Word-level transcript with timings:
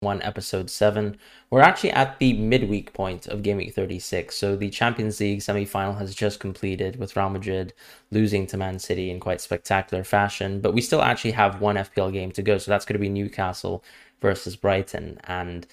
1 0.00 0.22
episode 0.22 0.68
7 0.70 1.16
we're 1.50 1.60
actually 1.60 1.90
at 1.92 2.18
the 2.18 2.34
midweek 2.34 2.92
point 2.92 3.26
of 3.26 3.42
game 3.42 3.56
week 3.56 3.74
36 3.74 4.36
so 4.36 4.54
the 4.54 4.70
champions 4.70 5.18
league 5.20 5.40
semi-final 5.40 5.94
has 5.94 6.14
just 6.14 6.38
completed 6.38 6.96
with 6.96 7.16
real 7.16 7.30
madrid 7.30 7.72
losing 8.10 8.46
to 8.46 8.56
man 8.56 8.78
city 8.78 9.10
in 9.10 9.20
quite 9.20 9.40
spectacular 9.40 10.04
fashion. 10.04 10.60
But 10.60 10.74
we 10.74 10.80
still 10.80 11.02
actually 11.02 11.32
have 11.32 11.60
one 11.60 11.76
fpl 11.76 12.12
game 12.12 12.32
to 12.32 12.42
go. 12.42 12.58
So 12.58 12.70
that's 12.70 12.84
going 12.84 12.94
to 12.94 13.00
be 13.00 13.08
newcastle 13.08 13.84
versus 14.20 14.56
brighton. 14.56 15.18
And 15.24 15.66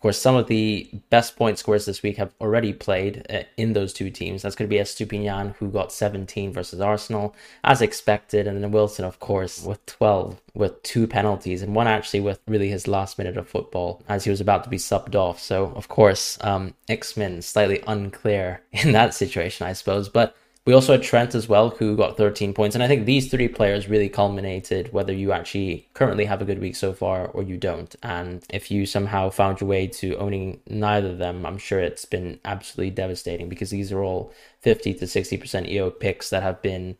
of 0.00 0.02
course, 0.02 0.18
some 0.18 0.34
of 0.34 0.46
the 0.46 0.88
best 1.10 1.36
point 1.36 1.58
scorers 1.58 1.84
this 1.84 2.02
week 2.02 2.16
have 2.16 2.32
already 2.40 2.72
played 2.72 3.26
uh, 3.28 3.42
in 3.58 3.74
those 3.74 3.92
two 3.92 4.08
teams. 4.08 4.40
That's 4.40 4.56
going 4.56 4.66
to 4.66 4.74
be 4.74 4.80
Estupiñan, 4.80 5.56
who 5.56 5.68
got 5.68 5.92
17 5.92 6.54
versus 6.54 6.80
Arsenal, 6.80 7.36
as 7.64 7.82
expected, 7.82 8.46
and 8.46 8.64
then 8.64 8.70
Wilson, 8.70 9.04
of 9.04 9.20
course, 9.20 9.62
with 9.62 9.84
12, 9.84 10.40
with 10.54 10.82
two 10.82 11.06
penalties, 11.06 11.60
and 11.60 11.74
one 11.74 11.86
actually 11.86 12.20
with 12.20 12.40
really 12.48 12.70
his 12.70 12.88
last 12.88 13.18
minute 13.18 13.36
of 13.36 13.46
football 13.46 14.02
as 14.08 14.24
he 14.24 14.30
was 14.30 14.40
about 14.40 14.64
to 14.64 14.70
be 14.70 14.78
subbed 14.78 15.14
off. 15.14 15.38
So, 15.38 15.66
of 15.76 15.88
course, 15.88 16.38
um, 16.40 16.72
X-Men 16.88 17.42
slightly 17.42 17.82
unclear 17.86 18.62
in 18.72 18.92
that 18.92 19.12
situation, 19.12 19.66
I 19.66 19.74
suppose. 19.74 20.08
But 20.08 20.34
we 20.66 20.74
also 20.74 20.92
had 20.92 21.02
Trent 21.02 21.34
as 21.34 21.48
well, 21.48 21.70
who 21.70 21.96
got 21.96 22.18
13 22.18 22.52
points. 22.52 22.76
And 22.76 22.82
I 22.82 22.88
think 22.88 23.06
these 23.06 23.30
three 23.30 23.48
players 23.48 23.88
really 23.88 24.10
culminated 24.10 24.92
whether 24.92 25.12
you 25.12 25.32
actually 25.32 25.88
currently 25.94 26.26
have 26.26 26.42
a 26.42 26.44
good 26.44 26.58
week 26.58 26.76
so 26.76 26.92
far 26.92 27.28
or 27.28 27.42
you 27.42 27.56
don't. 27.56 27.94
And 28.02 28.44
if 28.50 28.70
you 28.70 28.84
somehow 28.84 29.30
found 29.30 29.60
your 29.60 29.68
way 29.68 29.86
to 29.86 30.16
owning 30.16 30.60
neither 30.68 31.10
of 31.10 31.18
them, 31.18 31.46
I'm 31.46 31.56
sure 31.56 31.80
it's 31.80 32.04
been 32.04 32.40
absolutely 32.44 32.90
devastating 32.90 33.48
because 33.48 33.70
these 33.70 33.90
are 33.90 34.02
all 34.02 34.34
50 34.60 34.94
to 34.94 35.06
60% 35.06 35.68
EO 35.68 35.90
picks 35.90 36.28
that 36.28 36.42
have 36.42 36.60
been 36.60 36.98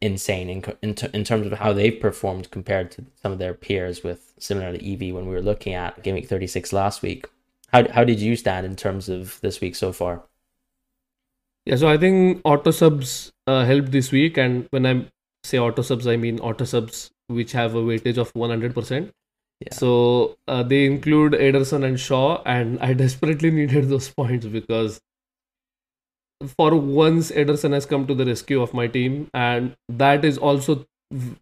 insane 0.00 0.48
in, 0.48 0.64
in, 0.82 0.96
in 1.12 1.24
terms 1.24 1.46
of 1.46 1.52
how 1.54 1.72
they've 1.72 2.00
performed 2.00 2.50
compared 2.52 2.92
to 2.92 3.04
some 3.20 3.32
of 3.32 3.38
their 3.38 3.54
peers 3.54 4.04
with 4.04 4.32
similar 4.38 4.76
to 4.76 4.92
EV 4.92 5.14
when 5.14 5.26
we 5.26 5.34
were 5.34 5.42
looking 5.42 5.74
at 5.74 6.02
Game 6.04 6.14
Week 6.14 6.28
36 6.28 6.72
last 6.72 7.02
week. 7.02 7.28
How, 7.72 7.90
how 7.90 8.04
did 8.04 8.20
you 8.20 8.36
stand 8.36 8.64
in 8.64 8.76
terms 8.76 9.08
of 9.08 9.40
this 9.40 9.60
week 9.60 9.74
so 9.74 9.92
far? 9.92 10.22
Yeah, 11.64 11.76
so 11.76 11.88
I 11.88 11.96
think 11.96 12.40
auto 12.44 12.70
subs 12.70 13.32
uh, 13.46 13.64
helped 13.64 13.92
this 13.92 14.10
week, 14.10 14.36
and 14.36 14.66
when 14.70 14.84
I 14.86 15.06
say 15.44 15.58
auto 15.58 15.82
subs, 15.82 16.06
I 16.06 16.16
mean 16.16 16.40
auto 16.40 16.64
subs 16.64 17.10
which 17.28 17.52
have 17.52 17.74
a 17.74 17.82
weightage 17.82 18.18
of 18.18 18.32
100%. 18.34 19.10
Yeah. 19.60 19.72
So 19.72 20.36
uh, 20.48 20.62
they 20.64 20.86
include 20.86 21.32
Ederson 21.32 21.84
and 21.84 21.98
Shaw, 21.98 22.42
and 22.44 22.78
I 22.88 22.94
desperately 22.94 23.50
needed 23.50 23.88
those 23.88 24.08
points 24.10 24.46
because 24.46 25.00
for 26.56 26.74
once 26.74 27.30
Ederson 27.30 27.72
has 27.72 27.86
come 27.86 28.06
to 28.06 28.14
the 28.14 28.24
rescue 28.26 28.60
of 28.60 28.74
my 28.74 28.86
team, 28.86 29.28
and 29.32 29.76
that 29.88 30.24
is 30.24 30.38
also 30.38 30.84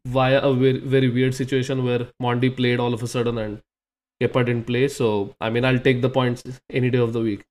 via 0.04 0.40
a 0.40 0.52
very, 0.52 0.78
very 0.78 1.08
weird 1.08 1.34
situation 1.34 1.84
where 1.84 2.08
Mendy 2.20 2.54
played 2.54 2.80
all 2.80 2.92
of 2.92 3.02
a 3.02 3.08
sudden 3.08 3.38
and 3.38 3.60
Kepa 4.20 4.44
didn't 4.44 4.66
play. 4.66 4.88
So 4.88 5.34
I 5.40 5.50
mean, 5.50 5.64
I'll 5.64 5.78
take 5.78 6.02
the 6.02 6.10
points 6.10 6.42
any 6.70 6.90
day 6.90 6.98
of 6.98 7.12
the 7.12 7.20
week. 7.20 7.44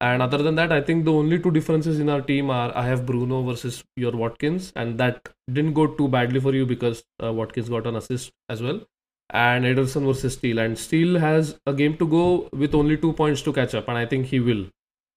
And 0.00 0.22
other 0.22 0.38
than 0.38 0.54
that, 0.54 0.72
I 0.72 0.80
think 0.80 1.04
the 1.04 1.12
only 1.12 1.38
two 1.38 1.50
differences 1.50 2.00
in 2.00 2.08
our 2.08 2.22
team 2.22 2.48
are 2.48 2.74
I 2.74 2.86
have 2.86 3.04
Bruno 3.04 3.42
versus 3.42 3.84
your 3.96 4.12
Watkins, 4.12 4.72
and 4.74 4.98
that 4.98 5.28
didn't 5.52 5.74
go 5.74 5.86
too 5.88 6.08
badly 6.08 6.40
for 6.40 6.54
you 6.54 6.64
because 6.64 7.04
uh, 7.22 7.32
Watkins 7.32 7.68
got 7.68 7.86
an 7.86 7.96
assist 7.96 8.32
as 8.48 8.62
well. 8.62 8.80
And 9.28 9.64
Ederson 9.64 10.06
versus 10.06 10.34
Steele, 10.34 10.58
and 10.58 10.78
Steele 10.78 11.18
has 11.18 11.58
a 11.66 11.74
game 11.74 11.98
to 11.98 12.08
go 12.08 12.48
with 12.52 12.74
only 12.74 12.96
two 12.96 13.12
points 13.12 13.42
to 13.42 13.52
catch 13.52 13.74
up, 13.74 13.88
and 13.88 13.98
I 13.98 14.06
think 14.06 14.26
he 14.26 14.40
will. 14.40 14.66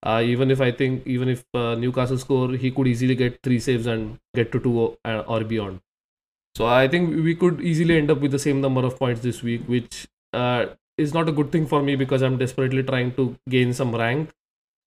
Uh, 0.06 0.22
even 0.24 0.52
if 0.52 0.60
I 0.60 0.70
think 0.72 1.08
even 1.08 1.30
if 1.30 1.46
uh, 1.54 1.76
Newcastle 1.76 2.18
score, 2.18 2.52
he 2.52 2.70
could 2.70 2.88
easily 2.88 3.16
get 3.16 3.40
three 3.42 3.60
saves 3.60 3.88
and 3.88 4.20
get 4.36 4.52
to 4.52 4.60
two 4.60 4.98
uh, 5.06 5.24
or 5.26 5.46
beyond. 5.46 5.80
So 6.56 6.68
I 6.68 6.90
think 6.90 7.16
we 7.24 7.36
could 7.36 7.62
easily 7.62 7.98
end 7.98 8.12
up 8.12 8.20
with 8.20 8.32
the 8.32 8.40
same 8.40 8.60
number 8.60 8.86
of 8.86 9.00
points 9.00 9.22
this 9.22 9.42
week, 9.42 9.64
which 9.66 10.08
uh, 10.34 10.66
is 10.98 11.14
not 11.14 11.30
a 11.30 11.32
good 11.32 11.54
thing 11.54 11.66
for 11.66 11.82
me 11.82 11.96
because 11.96 12.22
I'm 12.22 12.38
desperately 12.38 12.84
trying 12.84 13.14
to 13.14 13.36
gain 13.50 13.74
some 13.74 13.96
rank 13.96 14.30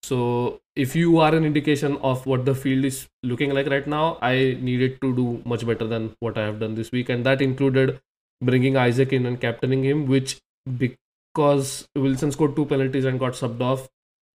so 0.06 0.60
if 0.76 0.94
you 0.94 1.18
are 1.18 1.34
an 1.34 1.44
indication 1.44 1.96
of 2.08 2.26
what 2.26 2.44
the 2.44 2.54
field 2.54 2.84
is 2.84 3.08
looking 3.22 3.52
like 3.52 3.66
right 3.66 3.86
now, 3.86 4.18
I 4.22 4.56
needed 4.60 5.00
to 5.00 5.14
do 5.16 5.42
much 5.44 5.66
better 5.66 5.86
than 5.86 6.14
what 6.20 6.38
I 6.38 6.44
have 6.44 6.60
done 6.60 6.76
this 6.76 6.92
week, 6.92 7.08
and 7.08 7.26
that 7.26 7.42
included 7.42 8.00
bringing 8.40 8.76
Isak 8.76 9.12
in 9.12 9.26
and 9.26 9.40
captaining 9.40 9.82
him, 9.84 10.06
which 10.06 10.38
because 10.78 11.88
Wilson 11.96 12.30
scored 12.30 12.54
two 12.54 12.66
penalties 12.66 13.04
and 13.04 13.18
got 13.18 13.32
subbed 13.32 13.60
off, 13.60 13.88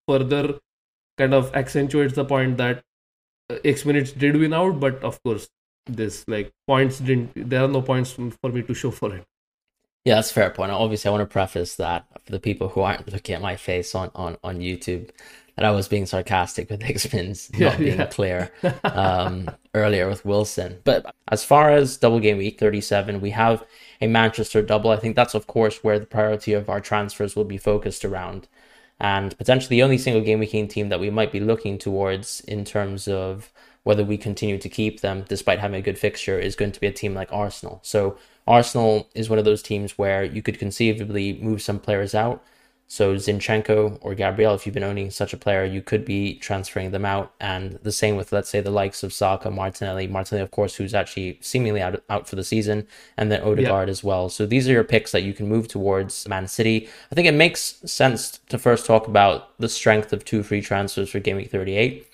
further 0.08 0.60
kind 1.18 1.34
of 1.34 1.54
accentuates 1.54 2.14
the 2.14 2.24
point 2.24 2.58
that 2.58 2.84
uh, 3.50 3.58
X 3.66 3.86
minutes 3.86 4.12
did 4.12 4.38
win 4.38 4.54
out, 4.54 4.80
but 4.80 5.04
of 5.04 5.22
course 5.24 5.50
this 5.86 6.24
like 6.28 6.52
points 6.68 7.00
didn't. 7.00 7.50
There 7.50 7.64
are 7.64 7.68
no 7.68 7.82
points 7.82 8.12
for 8.12 8.50
me 8.50 8.62
to 8.62 8.74
show 8.74 8.92
for 8.92 9.14
it. 9.16 9.26
Yeah, 10.06 10.16
that's 10.16 10.32
a 10.32 10.34
fair 10.34 10.50
point. 10.52 10.72
Obviously, 10.72 11.10
I 11.10 11.12
want 11.12 11.30
to 11.30 11.34
preface 11.34 11.76
that 11.76 12.06
for 12.24 12.32
the 12.32 12.40
people 12.40 12.70
who 12.70 12.82
aren't 12.82 13.12
looking 13.12 13.36
at 13.36 13.42
my 13.42 13.58
face 13.58 13.94
on 13.96 14.12
on 14.16 14.38
on 14.44 14.60
YouTube 14.60 15.10
that 15.58 15.66
I 15.66 15.72
was 15.72 15.88
being 15.88 16.06
sarcastic 16.06 16.70
with 16.70 16.82
not 16.82 17.60
yeah, 17.60 17.78
being 17.78 17.98
yeah. 17.98 18.06
clear 18.06 18.52
um, 18.84 19.50
earlier 19.74 20.08
with 20.08 20.24
Wilson. 20.24 20.78
But 20.84 21.14
as 21.30 21.44
far 21.44 21.72
as 21.72 21.98
double 21.98 22.20
game 22.20 22.38
week 22.38 22.60
37, 22.60 23.20
we 23.20 23.32
have 23.32 23.66
a 24.00 24.08
Manchester 24.08 24.62
double. 24.62 24.92
I 24.92 24.98
think 24.98 25.16
that's, 25.16 25.34
of 25.34 25.48
course, 25.48 25.84
where 25.84 26.00
the 26.00 26.06
priority 26.06 26.54
of 26.54 26.70
our 26.70 26.80
transfers 26.80 27.36
will 27.36 27.44
be 27.44 27.58
focused 27.58 28.06
around. 28.06 28.48
And 29.00 29.36
potentially 29.38 29.78
the 29.78 29.84
only 29.84 29.98
single 29.98 30.24
game 30.24 30.40
weekend 30.40 30.70
team 30.70 30.90
that 30.90 31.00
we 31.00 31.10
might 31.10 31.32
be 31.32 31.40
looking 31.40 31.80
towards 31.80 32.42
in 32.42 32.64
terms 32.64 33.08
of 33.08 33.52
whether 33.84 34.04
we 34.04 34.18
continue 34.18 34.60
to 34.60 34.70
keep 34.70 35.02
them 35.02 35.26
despite 35.28 35.60
having 35.60 35.80
a 35.80 35.84
good 35.84 35.98
fixture 35.98 36.38
is 36.38 36.56
going 36.56 36.72
to 36.72 36.80
be 36.80 36.88
a 36.88 36.92
team 36.92 37.16
like 37.16 37.32
Arsenal. 37.32 37.80
So 37.84 38.18
Arsenal 38.46 39.10
is 39.16 39.30
one 39.30 39.40
of 39.40 39.46
those 39.46 39.64
teams 39.64 39.98
where 39.98 40.24
you 40.24 40.42
could 40.44 40.60
conceivably 40.60 41.40
move 41.42 41.62
some 41.64 41.80
players 41.80 42.14
out 42.14 42.44
so 42.90 43.16
Zinchenko 43.16 43.98
or 44.00 44.16
Gabriel, 44.16 44.56
if 44.56 44.66
you've 44.66 44.74
been 44.74 44.84
owning 44.84 45.12
such 45.12 45.34
a 45.34 45.38
player, 45.38 45.66
you 45.66 45.82
could 45.82 46.06
be 46.06 46.36
transferring 46.36 46.92
them 46.92 47.04
out. 47.04 47.34
And 47.38 47.74
the 47.84 47.92
same 47.92 48.16
with, 48.16 48.32
let's 48.32 48.50
say, 48.50 48.62
the 48.62 48.72
likes 48.72 49.04
of 49.04 49.12
Saka, 49.12 49.52
Martinelli, 49.52 50.08
Martinelli, 50.08 50.44
of 50.44 50.52
course, 50.52 50.76
who's 50.76 50.94
actually 50.94 51.38
seemingly 51.42 51.82
out, 51.82 52.02
out 52.10 52.30
for 52.30 52.38
the 52.38 52.46
season, 52.46 52.88
and 53.18 53.30
then 53.30 53.42
Odegaard 53.42 53.90
as 53.90 54.06
well. 54.06 54.30
So 54.30 54.46
these 54.46 54.70
are 54.70 54.72
your 54.72 54.86
picks 54.86 55.12
that 55.12 55.24
you 55.24 55.34
can 55.34 55.50
move 55.50 55.68
towards 55.68 56.26
Man 56.30 56.48
City. 56.48 56.88
I 57.12 57.16
think 57.16 57.28
it 57.28 57.34
makes 57.34 57.82
sense 57.86 58.40
to 58.48 58.58
first 58.58 58.86
talk 58.86 59.06
about 59.08 59.58
the 59.60 59.70
strength 59.70 60.14
of 60.14 60.24
two 60.24 60.42
free 60.42 60.62
transfers 60.62 61.10
for 61.10 61.20
Game 61.20 61.36
Week 61.36 61.52
38. 61.52 62.08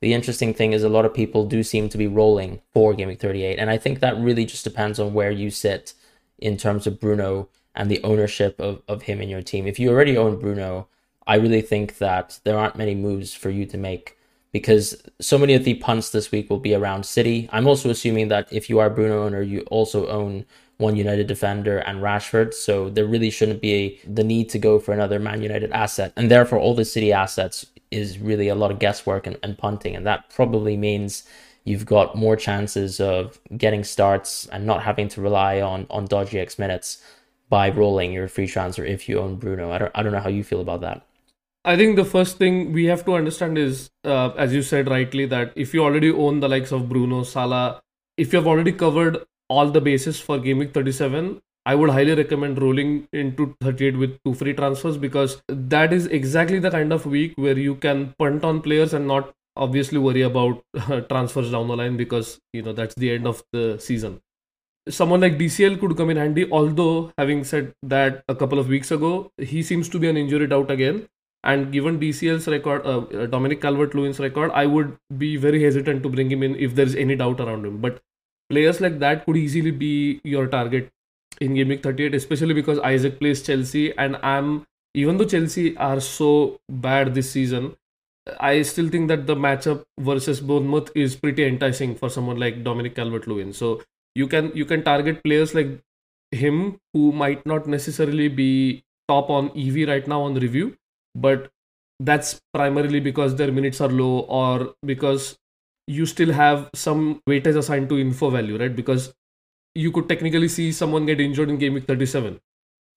The 0.00 0.12
interesting 0.12 0.52
thing 0.52 0.72
is 0.72 0.82
a 0.82 0.88
lot 0.88 1.04
of 1.04 1.14
people 1.14 1.46
do 1.46 1.62
seem 1.62 1.88
to 1.88 1.98
be 1.98 2.08
rolling 2.08 2.60
for 2.74 2.94
Game 2.94 3.08
Week 3.08 3.20
38. 3.20 3.60
And 3.60 3.70
I 3.70 3.78
think 3.78 4.00
that 4.00 4.18
really 4.18 4.44
just 4.44 4.64
depends 4.64 4.98
on 4.98 5.14
where 5.14 5.30
you 5.30 5.50
sit 5.50 5.94
in 6.38 6.56
terms 6.56 6.86
of 6.88 6.98
Bruno 6.98 7.48
and 7.76 7.90
the 7.90 8.02
ownership 8.02 8.58
of, 8.58 8.82
of 8.88 9.02
him 9.02 9.20
in 9.20 9.28
your 9.28 9.42
team. 9.42 9.66
If 9.66 9.78
you 9.78 9.90
already 9.90 10.16
own 10.16 10.38
Bruno, 10.38 10.88
I 11.26 11.36
really 11.36 11.62
think 11.62 11.98
that 11.98 12.40
there 12.44 12.58
aren't 12.58 12.76
many 12.76 12.94
moves 12.94 13.34
for 13.34 13.50
you 13.50 13.66
to 13.66 13.76
make 13.76 14.16
because 14.52 15.02
so 15.20 15.36
many 15.36 15.54
of 15.54 15.64
the 15.64 15.74
punts 15.74 16.10
this 16.10 16.32
week 16.32 16.48
will 16.48 16.58
be 16.58 16.74
around 16.74 17.04
City. 17.04 17.48
I'm 17.52 17.66
also 17.66 17.90
assuming 17.90 18.28
that 18.28 18.50
if 18.52 18.70
you 18.70 18.78
are 18.78 18.88
Bruno 18.88 19.24
owner, 19.24 19.42
you 19.42 19.60
also 19.62 20.06
own 20.06 20.46
one 20.78 20.96
United 20.96 21.26
defender 21.26 21.78
and 21.78 22.00
Rashford. 22.00 22.54
So 22.54 22.88
there 22.88 23.06
really 23.06 23.30
shouldn't 23.30 23.60
be 23.60 24.00
the 24.06 24.24
need 24.24 24.48
to 24.50 24.58
go 24.58 24.78
for 24.78 24.92
another 24.92 25.18
Man 25.18 25.42
United 25.42 25.72
asset. 25.72 26.12
And 26.16 26.30
therefore, 26.30 26.58
all 26.58 26.74
the 26.74 26.84
City 26.84 27.12
assets 27.12 27.66
is 27.90 28.18
really 28.18 28.48
a 28.48 28.54
lot 28.54 28.70
of 28.70 28.78
guesswork 28.78 29.26
and, 29.26 29.36
and 29.42 29.58
punting. 29.58 29.94
And 29.96 30.06
that 30.06 30.30
probably 30.30 30.76
means 30.76 31.24
you've 31.64 31.86
got 31.86 32.14
more 32.14 32.36
chances 32.36 33.00
of 33.00 33.38
getting 33.56 33.84
starts 33.84 34.46
and 34.46 34.64
not 34.64 34.82
having 34.82 35.08
to 35.08 35.20
rely 35.20 35.60
on, 35.60 35.86
on 35.90 36.06
dodgy 36.06 36.38
X 36.38 36.58
minutes 36.58 37.02
by 37.48 37.70
rolling 37.70 38.12
your 38.12 38.28
free 38.28 38.46
transfer 38.46 38.84
if 38.84 39.08
you 39.08 39.18
own 39.18 39.36
Bruno. 39.36 39.70
I 39.70 39.78
don't, 39.78 39.92
I 39.94 40.02
don't 40.02 40.12
know 40.12 40.20
how 40.20 40.28
you 40.28 40.44
feel 40.44 40.60
about 40.60 40.80
that. 40.80 41.06
I 41.64 41.76
think 41.76 41.96
the 41.96 42.04
first 42.04 42.38
thing 42.38 42.72
we 42.72 42.84
have 42.84 43.04
to 43.06 43.14
understand 43.14 43.58
is, 43.58 43.90
uh, 44.04 44.30
as 44.36 44.54
you 44.54 44.62
said 44.62 44.88
rightly, 44.88 45.26
that 45.26 45.52
if 45.56 45.74
you 45.74 45.82
already 45.82 46.10
own 46.10 46.40
the 46.40 46.48
likes 46.48 46.70
of 46.70 46.88
Bruno, 46.88 47.24
Salah, 47.24 47.82
if 48.16 48.32
you 48.32 48.38
have 48.38 48.46
already 48.46 48.72
covered 48.72 49.18
all 49.48 49.70
the 49.70 49.80
bases 49.80 50.20
for 50.20 50.38
Game 50.38 50.58
Week 50.58 50.72
37, 50.72 51.40
I 51.64 51.74
would 51.74 51.90
highly 51.90 52.14
recommend 52.14 52.62
rolling 52.62 53.08
into 53.12 53.56
38 53.60 53.96
with 53.96 54.18
two 54.24 54.34
free 54.34 54.52
transfers 54.52 54.96
because 54.96 55.42
that 55.48 55.92
is 55.92 56.06
exactly 56.06 56.60
the 56.60 56.70
kind 56.70 56.92
of 56.92 57.04
week 57.04 57.32
where 57.34 57.58
you 57.58 57.74
can 57.74 58.14
punt 58.16 58.44
on 58.44 58.62
players 58.62 58.94
and 58.94 59.08
not 59.08 59.34
obviously 59.56 59.98
worry 59.98 60.22
about 60.22 60.62
transfers 61.08 61.50
down 61.50 61.66
the 61.66 61.76
line 61.76 61.96
because 61.96 62.38
you 62.52 62.62
know 62.62 62.72
that's 62.72 62.94
the 62.94 63.10
end 63.10 63.26
of 63.26 63.42
the 63.52 63.76
season 63.80 64.20
someone 64.88 65.20
like 65.20 65.38
DCL 65.38 65.80
could 65.80 65.96
come 65.96 66.10
in 66.10 66.16
handy. 66.16 66.48
Although, 66.50 67.12
having 67.18 67.44
said 67.44 67.74
that 67.82 68.22
a 68.28 68.34
couple 68.34 68.58
of 68.58 68.68
weeks 68.68 68.90
ago, 68.90 69.30
he 69.38 69.62
seems 69.62 69.88
to 69.90 69.98
be 69.98 70.08
an 70.08 70.16
injury 70.16 70.50
out 70.52 70.70
again. 70.70 71.06
And 71.44 71.70
given 71.72 72.00
DCL's 72.00 72.48
record, 72.48 72.84
uh, 72.84 73.00
uh 73.22 73.26
Dominic 73.26 73.60
Calvert 73.60 73.94
Lewin's 73.94 74.18
record, 74.18 74.50
I 74.52 74.66
would 74.66 74.96
be 75.16 75.36
very 75.36 75.62
hesitant 75.62 76.02
to 76.02 76.08
bring 76.08 76.30
him 76.30 76.42
in 76.42 76.56
if 76.56 76.74
there's 76.74 76.94
any 76.94 77.16
doubt 77.16 77.40
around 77.40 77.64
him. 77.64 77.78
But 77.80 78.00
players 78.50 78.80
like 78.80 78.98
that 78.98 79.24
could 79.24 79.36
easily 79.36 79.70
be 79.70 80.20
your 80.24 80.46
target 80.48 80.88
in 81.40 81.54
Game 81.54 81.68
Week 81.68 81.82
38, 81.82 82.14
especially 82.14 82.54
because 82.54 82.80
Isak 82.84 83.20
plays 83.20 83.42
Chelsea. 83.42 83.96
And 83.96 84.16
I'm, 84.22 84.66
even 84.94 85.18
though 85.18 85.24
Chelsea 85.24 85.76
are 85.76 86.00
so 86.00 86.58
bad 86.68 87.14
this 87.14 87.30
season, 87.30 87.76
I 88.40 88.62
still 88.62 88.88
think 88.88 89.06
that 89.08 89.26
the 89.26 89.36
matchup 89.36 89.84
versus 90.00 90.40
Bournemouth 90.40 90.90
is 90.96 91.14
pretty 91.14 91.44
enticing 91.44 91.94
for 91.94 92.08
someone 92.08 92.38
like 92.38 92.64
Dominic 92.64 92.96
Calvert 92.96 93.28
Lewin. 93.28 93.52
So 93.52 93.82
you 94.16 94.26
can 94.26 94.50
you 94.54 94.64
can 94.64 94.82
target 94.82 95.22
players 95.24 95.54
like 95.54 95.72
him 96.30 96.78
who 96.92 97.12
might 97.12 97.44
not 97.46 97.66
necessarily 97.66 98.28
be 98.28 98.84
top 99.08 99.30
on 99.30 99.50
EV 99.64 99.88
right 99.88 100.08
now 100.08 100.22
on 100.22 100.34
the 100.34 100.40
review, 100.40 100.76
but 101.14 101.50
that's 102.00 102.40
primarily 102.52 103.00
because 103.00 103.36
their 103.36 103.52
minutes 103.52 103.80
are 103.80 103.88
low 103.88 104.20
or 104.40 104.74
because 104.84 105.36
you 105.86 106.06
still 106.06 106.32
have 106.32 106.68
some 106.74 107.20
weightage 107.28 107.56
assigned 107.56 107.88
to 107.88 107.98
info 107.98 108.30
value, 108.30 108.58
right? 108.58 108.74
Because 108.74 109.12
you 109.74 109.92
could 109.92 110.08
technically 110.08 110.48
see 110.48 110.72
someone 110.72 111.06
get 111.06 111.20
injured 111.20 111.48
in 111.48 111.58
game 111.58 111.74
week 111.74 111.86
37. 111.86 112.40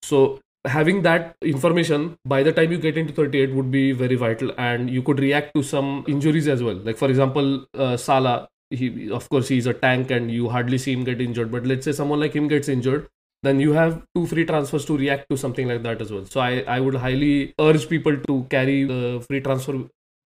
So 0.04 0.39
having 0.66 1.01
that 1.04 1.36
information 1.42 2.18
by 2.25 2.44
the 2.44 2.51
time 2.51 2.71
you 2.71 2.77
get 2.77 2.98
into 2.98 3.13
38 3.13 3.54
would 3.54 3.71
be 3.71 3.92
very 3.92 4.16
vital 4.16 4.51
and 4.57 4.89
you 4.89 5.01
could 5.01 5.19
react 5.19 5.54
to 5.56 5.63
some 5.63 6.04
injuries 6.07 6.48
as 6.48 6.63
well. 6.63 6.75
Like 6.75 6.98
for 6.98 7.10
example, 7.10 7.66
uh, 7.77 7.98
Salah, 7.98 8.48
he 8.69 9.12
of 9.12 9.30
course 9.30 9.48
he's 9.48 9.66
a 9.66 9.74
tank 9.74 10.12
and 10.12 10.31
you 10.31 10.50
hardly 10.50 10.77
see 10.77 10.94
him 10.94 11.04
get 11.04 11.21
injured. 11.21 11.51
But 11.51 11.66
let's 11.66 11.86
say 11.86 11.92
someone 11.92 12.19
like 12.19 12.33
him 12.33 12.48
gets 12.48 12.69
injured, 12.69 13.07
then 13.44 13.60
you 13.60 13.74
have 13.74 14.04
two 14.16 14.25
free 14.27 14.45
transfers 14.45 14.86
to 14.86 14.98
react 14.98 15.30
to 15.30 15.38
something 15.38 15.68
like 15.68 15.83
that 15.83 16.01
as 16.01 16.12
well. 16.12 16.25
So 16.25 16.42
I, 16.42 16.63
I 16.68 16.80
would 16.80 16.95
highly 16.95 17.54
urge 17.60 17.88
people 17.89 18.18
to 18.18 18.45
carry 18.50 18.83
the 18.83 19.24
free 19.27 19.39
transfer 19.42 19.74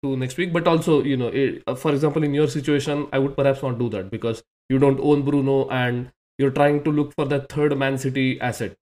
to 0.03 0.17
next 0.17 0.37
week. 0.37 0.53
But 0.53 0.67
also, 0.67 1.03
you 1.03 1.17
know, 1.17 1.29
it, 1.29 1.63
uh, 1.67 1.75
for 1.75 1.93
example, 1.93 2.25
in 2.25 2.35
your 2.35 2.49
situation, 2.49 3.09
I 3.13 3.19
would 3.19 3.37
perhaps 3.37 3.63
not 3.63 3.79
do 3.79 3.89
that 3.91 4.11
because 4.11 4.43
you 4.69 4.79
don't 4.79 5.01
own 5.01 5.23
Bruno 5.23 5.69
and 5.69 6.11
you're 6.39 6.51
trying 6.51 6.83
to 6.85 6.91
look 6.91 7.15
for 7.15 7.27
that 7.27 7.51
third 7.51 7.77
Man 7.77 7.99
City 7.99 8.41
asset. 8.41 8.75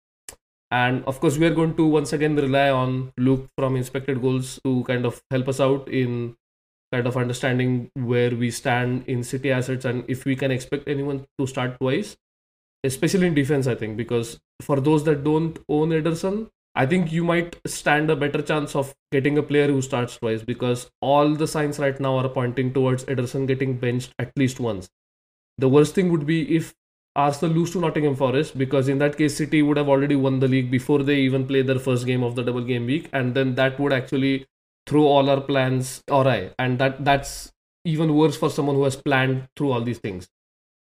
And 0.71 1.05
of 1.05 1.19
course, 1.19 1.37
we 1.37 1.47
are 1.47 1.55
going 1.55 1.75
to 1.77 1.85
once 1.85 2.13
again 2.13 2.37
rely 2.37 2.71
on 2.71 3.13
Luke 3.19 3.49
from 3.59 3.75
Inspected 3.75 4.23
Goals 4.23 4.61
to 4.65 4.85
kind 4.85 5.05
of 5.05 5.21
help 5.31 5.49
us 5.49 5.59
out 5.59 5.89
in 5.89 6.37
kind 6.93 7.07
of 7.07 7.17
understanding 7.17 7.91
where 7.95 8.31
we 8.31 8.51
stand 8.51 9.05
in 9.07 9.23
City 9.23 9.51
assets 9.51 9.85
and 9.85 10.05
if 10.09 10.25
we 10.25 10.35
can 10.37 10.51
expect 10.51 10.89
anyone 10.89 11.25
to 11.39 11.47
start 11.47 11.79
twice 11.81 12.17
especially 12.85 13.27
in 13.27 13.35
defense, 13.35 13.67
I 13.67 13.75
think, 13.75 13.97
because 13.97 14.41
for 14.61 14.81
those 14.81 15.05
that 15.05 15.25
don't 15.25 15.59
own 15.69 15.91
Ederson, 15.91 16.49
I 16.75 16.87
think 16.87 17.13
you 17.13 17.25
might 17.25 17.57
stand 17.67 18.11
a 18.11 18.17
better 18.17 18.43
chance 18.43 18.77
of 18.77 18.95
getting 19.11 19.37
a 19.37 19.43
player 19.43 19.67
who 19.67 19.83
starts 19.83 20.17
twice 20.17 20.43
because 20.43 20.91
all 21.01 21.35
the 21.35 21.49
signs 21.49 21.79
right 21.79 21.99
now 21.99 22.17
are 22.19 22.29
pointing 22.29 22.73
towards 22.73 23.05
Ederson 23.05 23.47
getting 23.47 23.77
benched 23.77 24.15
at 24.19 24.31
least 24.37 24.61
once. 24.61 24.89
The 25.59 25.69
worst 25.69 25.95
thing 25.95 26.11
would 26.13 26.27
be 26.27 26.57
if 26.57 26.75
Arsenal 27.17 27.57
lose 27.57 27.73
to 27.73 27.81
Nottingham 27.81 28.15
Forest 28.15 28.57
because 28.57 28.89
in 28.89 28.99
that 28.99 29.19
case 29.19 29.37
City 29.37 29.63
would 29.63 29.77
have 29.77 29.89
already 29.89 30.15
won 30.15 30.39
the 30.39 30.47
league 30.47 30.71
before 30.71 31.03
they 31.03 31.17
even 31.17 31.45
play 31.45 31.63
their 31.63 31.81
first 31.81 32.07
game 32.07 32.23
of 32.23 32.37
the 32.37 32.45
double 32.45 32.63
game 32.63 32.87
week 32.87 33.11
and 33.13 33.35
then 33.35 33.57
that 33.57 33.79
would 33.81 33.93
actually 33.93 34.47
throw 34.91 35.07
all 35.07 35.31
our 35.31 35.41
plans 35.41 36.03
awry 36.11 36.51
and 36.59 36.79
that 36.81 37.05
that's 37.05 37.53
even 37.85 38.15
worse 38.15 38.37
for 38.37 38.51
someone 38.51 38.77
who 38.77 38.85
has 38.85 38.97
planned 38.97 39.49
through 39.57 39.71
all 39.73 39.81
these 39.81 39.99
things. 39.99 40.29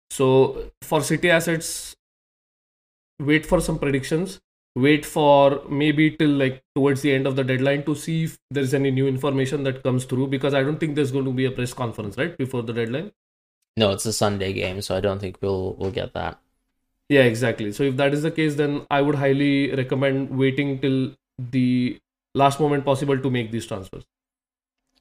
So 0.09 0.71
for 0.81 1.01
city 1.01 1.29
assets, 1.29 1.95
wait 3.19 3.45
for 3.45 3.61
some 3.61 3.77
predictions. 3.77 4.39
Wait 4.75 5.06
for 5.06 5.61
maybe 5.69 6.09
till 6.11 6.29
like 6.29 6.63
towards 6.75 7.01
the 7.01 7.13
end 7.13 7.27
of 7.27 7.35
the 7.35 7.44
deadline 7.44 7.83
to 7.83 7.95
see 7.95 8.23
if 8.25 8.38
there's 8.50 8.73
any 8.73 8.91
new 8.91 9.07
information 9.07 9.63
that 9.63 9.83
comes 9.83 10.06
through 10.06 10.27
because 10.27 10.53
I 10.53 10.63
don't 10.63 10.79
think 10.79 10.95
there's 10.95 11.12
going 11.12 11.25
to 11.25 11.31
be 11.31 11.45
a 11.45 11.51
press 11.51 11.73
conference 11.73 12.17
right 12.17 12.38
before 12.38 12.63
the 12.63 12.73
deadline. 12.73 13.12
No, 13.77 13.91
it's 13.91 14.05
a 14.05 14.13
Sunday 14.13 14.53
game, 14.53 14.81
so 14.81 14.95
I 14.95 15.00
don't 15.00 15.19
think 15.19 15.38
we'll 15.41 15.75
we'll 15.75 15.91
get 15.91 16.13
that. 16.13 16.39
Yeah, 17.09 17.23
exactly. 17.23 17.71
So 17.71 17.83
if 17.83 17.97
that 17.97 18.13
is 18.13 18.21
the 18.21 18.31
case, 18.31 18.55
then 18.55 18.85
I 18.89 19.01
would 19.01 19.15
highly 19.15 19.73
recommend 19.75 20.38
waiting 20.38 20.79
till 20.79 21.12
the 21.51 22.00
last 22.33 22.59
moment 22.59 22.85
possible 22.85 23.17
to 23.17 23.29
make 23.29 23.51
these 23.51 23.65
transfers. 23.65 24.05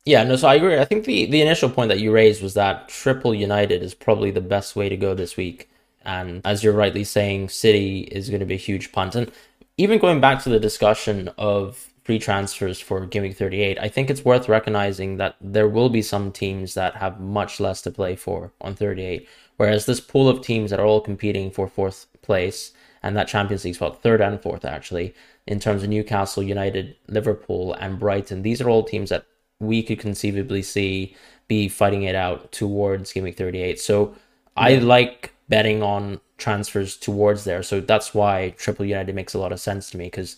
Yeah, 0.04 0.24
no, 0.24 0.36
so 0.36 0.48
I 0.48 0.54
agree. 0.54 0.78
I 0.78 0.84
think 0.84 1.04
the, 1.04 1.26
the 1.26 1.42
initial 1.42 1.68
point 1.68 1.88
that 1.88 2.00
you 2.00 2.12
raised 2.12 2.42
was 2.42 2.54
that 2.54 2.88
triple 2.88 3.34
United 3.34 3.82
is 3.82 3.94
probably 3.94 4.30
the 4.30 4.40
best 4.40 4.74
way 4.74 4.88
to 4.88 4.96
go 4.96 5.14
this 5.14 5.36
week. 5.36 5.68
And 6.04 6.40
as 6.46 6.64
you're 6.64 6.72
rightly 6.72 7.04
saying, 7.04 7.50
City 7.50 8.00
is 8.10 8.30
going 8.30 8.40
to 8.40 8.46
be 8.46 8.54
a 8.54 8.58
huge 8.58 8.92
punt. 8.92 9.14
And 9.14 9.30
even 9.76 9.98
going 9.98 10.20
back 10.20 10.42
to 10.42 10.48
the 10.48 10.60
discussion 10.60 11.30
of 11.36 11.92
free 12.04 12.18
transfers 12.18 12.80
for 12.80 13.04
Game 13.04 13.30
38, 13.34 13.78
I 13.78 13.88
think 13.88 14.08
it's 14.08 14.24
worth 14.24 14.48
recognizing 14.48 15.18
that 15.18 15.36
there 15.42 15.68
will 15.68 15.90
be 15.90 16.00
some 16.00 16.32
teams 16.32 16.72
that 16.72 16.96
have 16.96 17.20
much 17.20 17.60
less 17.60 17.82
to 17.82 17.90
play 17.90 18.16
for 18.16 18.50
on 18.62 18.74
38. 18.74 19.28
Whereas 19.58 19.84
this 19.84 20.00
pool 20.00 20.28
of 20.28 20.40
teams 20.40 20.70
that 20.70 20.80
are 20.80 20.86
all 20.86 21.02
competing 21.02 21.50
for 21.50 21.68
fourth 21.68 22.06
place, 22.22 22.72
and 23.02 23.16
that 23.16 23.28
Champions 23.28 23.64
League 23.64 23.74
spot, 23.74 24.02
third 24.02 24.20
and 24.20 24.40
fourth 24.40 24.64
actually, 24.64 25.14
in 25.48 25.58
terms 25.58 25.82
of 25.82 25.88
Newcastle, 25.88 26.44
United, 26.44 26.94
Liverpool, 27.08 27.74
and 27.74 27.98
Brighton, 27.98 28.42
these 28.42 28.60
are 28.60 28.70
all 28.70 28.84
teams 28.84 29.10
that 29.10 29.26
we 29.58 29.82
could 29.82 29.98
conceivably 29.98 30.62
see 30.62 31.16
be 31.48 31.68
fighting 31.68 32.04
it 32.04 32.14
out 32.14 32.52
towards 32.52 33.12
Game 33.12 33.24
Week 33.24 33.36
38. 33.36 33.80
So. 33.80 34.14
I 34.58 34.74
like 34.76 35.34
betting 35.48 35.82
on 35.82 36.20
transfers 36.36 36.96
towards 36.96 37.44
there. 37.44 37.62
So 37.62 37.80
that's 37.80 38.12
why 38.12 38.50
Triple 38.50 38.84
United 38.84 39.14
makes 39.14 39.34
a 39.34 39.38
lot 39.38 39.52
of 39.52 39.60
sense 39.60 39.90
to 39.90 39.96
me 39.96 40.06
because 40.06 40.36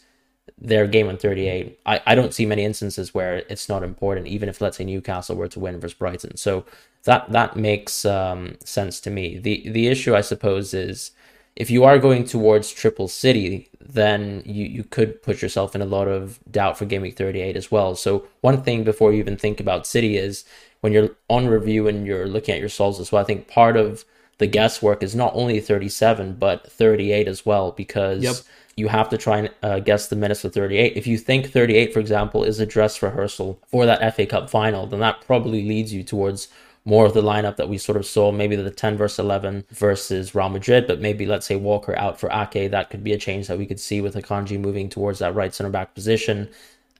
their 0.59 0.87
game 0.87 1.09
on 1.09 1.17
38, 1.17 1.81
I, 1.87 2.03
I 2.07 2.15
don't 2.15 2.35
see 2.35 2.45
many 2.47 2.65
instances 2.65 3.15
where 3.15 3.39
it's 3.49 3.69
not 3.69 3.83
important, 3.83 4.27
even 4.27 4.49
if 4.49 4.61
let's 4.61 4.77
say 4.77 4.85
Newcastle 4.85 5.37
were 5.37 5.49
to 5.49 5.61
win 5.61 5.81
versus 5.81 5.97
Brighton. 5.97 6.37
So 6.37 6.65
that 7.05 7.33
that 7.33 7.57
makes 7.57 8.05
um, 8.05 8.57
sense 8.62 9.01
to 9.01 9.11
me. 9.11 9.39
The 9.39 9.69
the 9.71 9.89
issue 9.89 10.15
I 10.15 10.21
suppose 10.21 10.75
is 10.75 11.12
if 11.57 11.71
you 11.71 11.85
are 11.85 11.99
going 11.99 12.25
towards 12.25 12.71
triple 12.73 13.09
city, 13.09 13.69
then 13.92 14.42
you, 14.44 14.64
you 14.66 14.84
could 14.84 15.22
put 15.22 15.42
yourself 15.42 15.75
in 15.75 15.82
a 15.82 15.87
lot 15.87 16.08
of 16.08 16.38
doubt 16.50 16.78
for 16.78 16.84
Game 16.84 17.02
Week 17.02 17.16
38 17.16 17.56
as 17.56 17.70
well. 17.70 17.94
So 17.94 18.26
one 18.40 18.62
thing 18.62 18.84
before 18.84 19.12
you 19.12 19.19
even 19.19 19.37
think 19.37 19.60
about 19.60 19.87
city 19.87 20.16
is 20.16 20.44
when 20.81 20.92
you're 20.92 21.10
on 21.28 21.46
review 21.46 21.88
and 21.88 22.06
you're 22.06 22.26
looking 22.26 22.54
at 22.54 22.60
your 22.60 22.69
solves 22.69 23.00
as 23.00 23.12
well, 23.12 23.22
I 23.22 23.26
think 23.26 23.48
part 23.48 23.76
of 23.76 24.04
the 24.40 24.46
guesswork 24.46 25.02
is 25.02 25.14
not 25.14 25.32
only 25.34 25.60
37 25.60 26.34
but 26.34 26.70
38 26.72 27.28
as 27.28 27.44
well 27.44 27.72
because 27.72 28.22
yep. 28.22 28.37
you 28.75 28.88
have 28.88 29.10
to 29.10 29.19
try 29.19 29.38
and 29.38 29.50
uh, 29.62 29.78
guess 29.81 30.08
the 30.08 30.16
minutes 30.16 30.40
for 30.40 30.48
38 30.48 30.96
if 30.96 31.06
you 31.06 31.19
think 31.19 31.52
38 31.52 31.92
for 31.92 32.00
example 32.00 32.42
is 32.42 32.58
a 32.58 32.64
dress 32.64 33.02
rehearsal 33.02 33.60
for 33.66 33.84
that 33.84 34.16
fa 34.16 34.25
cup 34.25 34.48
final 34.48 34.87
then 34.87 34.98
that 35.00 35.20
probably 35.26 35.62
leads 35.69 35.92
you 35.92 36.02
towards 36.02 36.48
more 36.85 37.05
of 37.06 37.15
the 37.15 37.23
lineup 37.23 37.56
that 37.56 37.69
we 37.69 37.79
sort 37.79 37.97
of 37.97 38.06
saw, 38.06 38.32
maybe 38.32 38.56
the 38.56 38.71
10 38.71 38.97
versus 38.97 39.19
11 39.19 39.65
versus 39.71 40.35
Real 40.35 40.49
Madrid, 40.49 40.87
but 40.87 41.00
maybe 41.00 41.27
let's 41.27 41.47
say 41.47 41.56
Walker 41.56 41.97
out 41.97 42.19
for 42.19 42.31
Ake, 42.32 42.71
that 42.71 42.91
could 42.91 43.05
be 43.05 43.12
a 43.12 43.19
change 43.19 43.49
that 43.49 43.59
we 43.59 43.67
could 43.67 43.81
see 43.81 44.00
with 44.00 44.15
Akanji 44.15 44.59
moving 44.59 44.88
towards 44.88 45.19
that 45.19 45.35
right 45.35 45.55
center 45.55 45.71
back 45.71 45.94
position. 45.94 46.49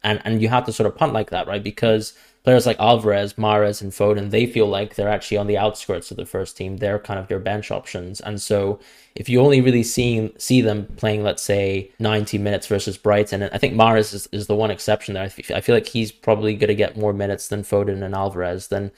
And 0.03 0.21
and 0.25 0.41
you 0.41 0.49
have 0.49 0.65
to 0.67 0.73
sort 0.73 0.87
of 0.87 0.97
punt 0.97 1.13
like 1.13 1.31
that, 1.31 1.47
right? 1.47 1.63
Because 1.63 2.15
players 2.43 2.67
like 2.67 2.79
Alvarez, 2.79 3.35
Mahrez, 3.35 3.83
and 3.83 3.93
Foden, 3.93 4.31
they 4.31 4.47
feel 4.47 4.67
like 4.67 4.95
they're 4.95 5.09
actually 5.09 5.37
on 5.37 5.47
the 5.47 5.59
outskirts 5.59 6.11
of 6.11 6.17
the 6.17 6.25
first 6.25 6.57
team. 6.57 6.79
They're 6.79 6.99
kind 6.99 7.21
of 7.21 7.29
your 7.29 7.39
bench 7.39 7.71
options. 7.71 8.21
And 8.21 8.41
so 8.41 8.81
if 9.15 9.29
you 9.29 9.41
only 9.41 9.61
really 9.61 9.83
see 9.83 10.33
see 10.39 10.61
them 10.61 10.87
playing, 10.97 11.23
let's 11.23 11.43
say, 11.43 11.91
90 11.99 12.39
minutes 12.39 12.67
versus 12.67 12.97
Brighton, 12.97 13.43
and 13.43 13.53
I 13.53 13.59
think 13.59 13.75
Mahrez 13.75 14.15
is, 14.15 14.29
is 14.33 14.47
the 14.47 14.55
one 14.55 14.71
exception 14.71 15.15
there. 15.15 15.25
I, 15.25 15.61
feel 15.61 15.75
like 15.75 15.89
he's 15.89 16.13
probably 16.13 16.55
going 16.55 16.69
to 16.69 16.75
get 16.75 16.97
more 16.97 17.13
minutes 17.13 17.49
than 17.49 17.63
Foden 17.63 18.03
and 18.03 18.15
Alvarez. 18.15 18.69
Then 18.69 18.91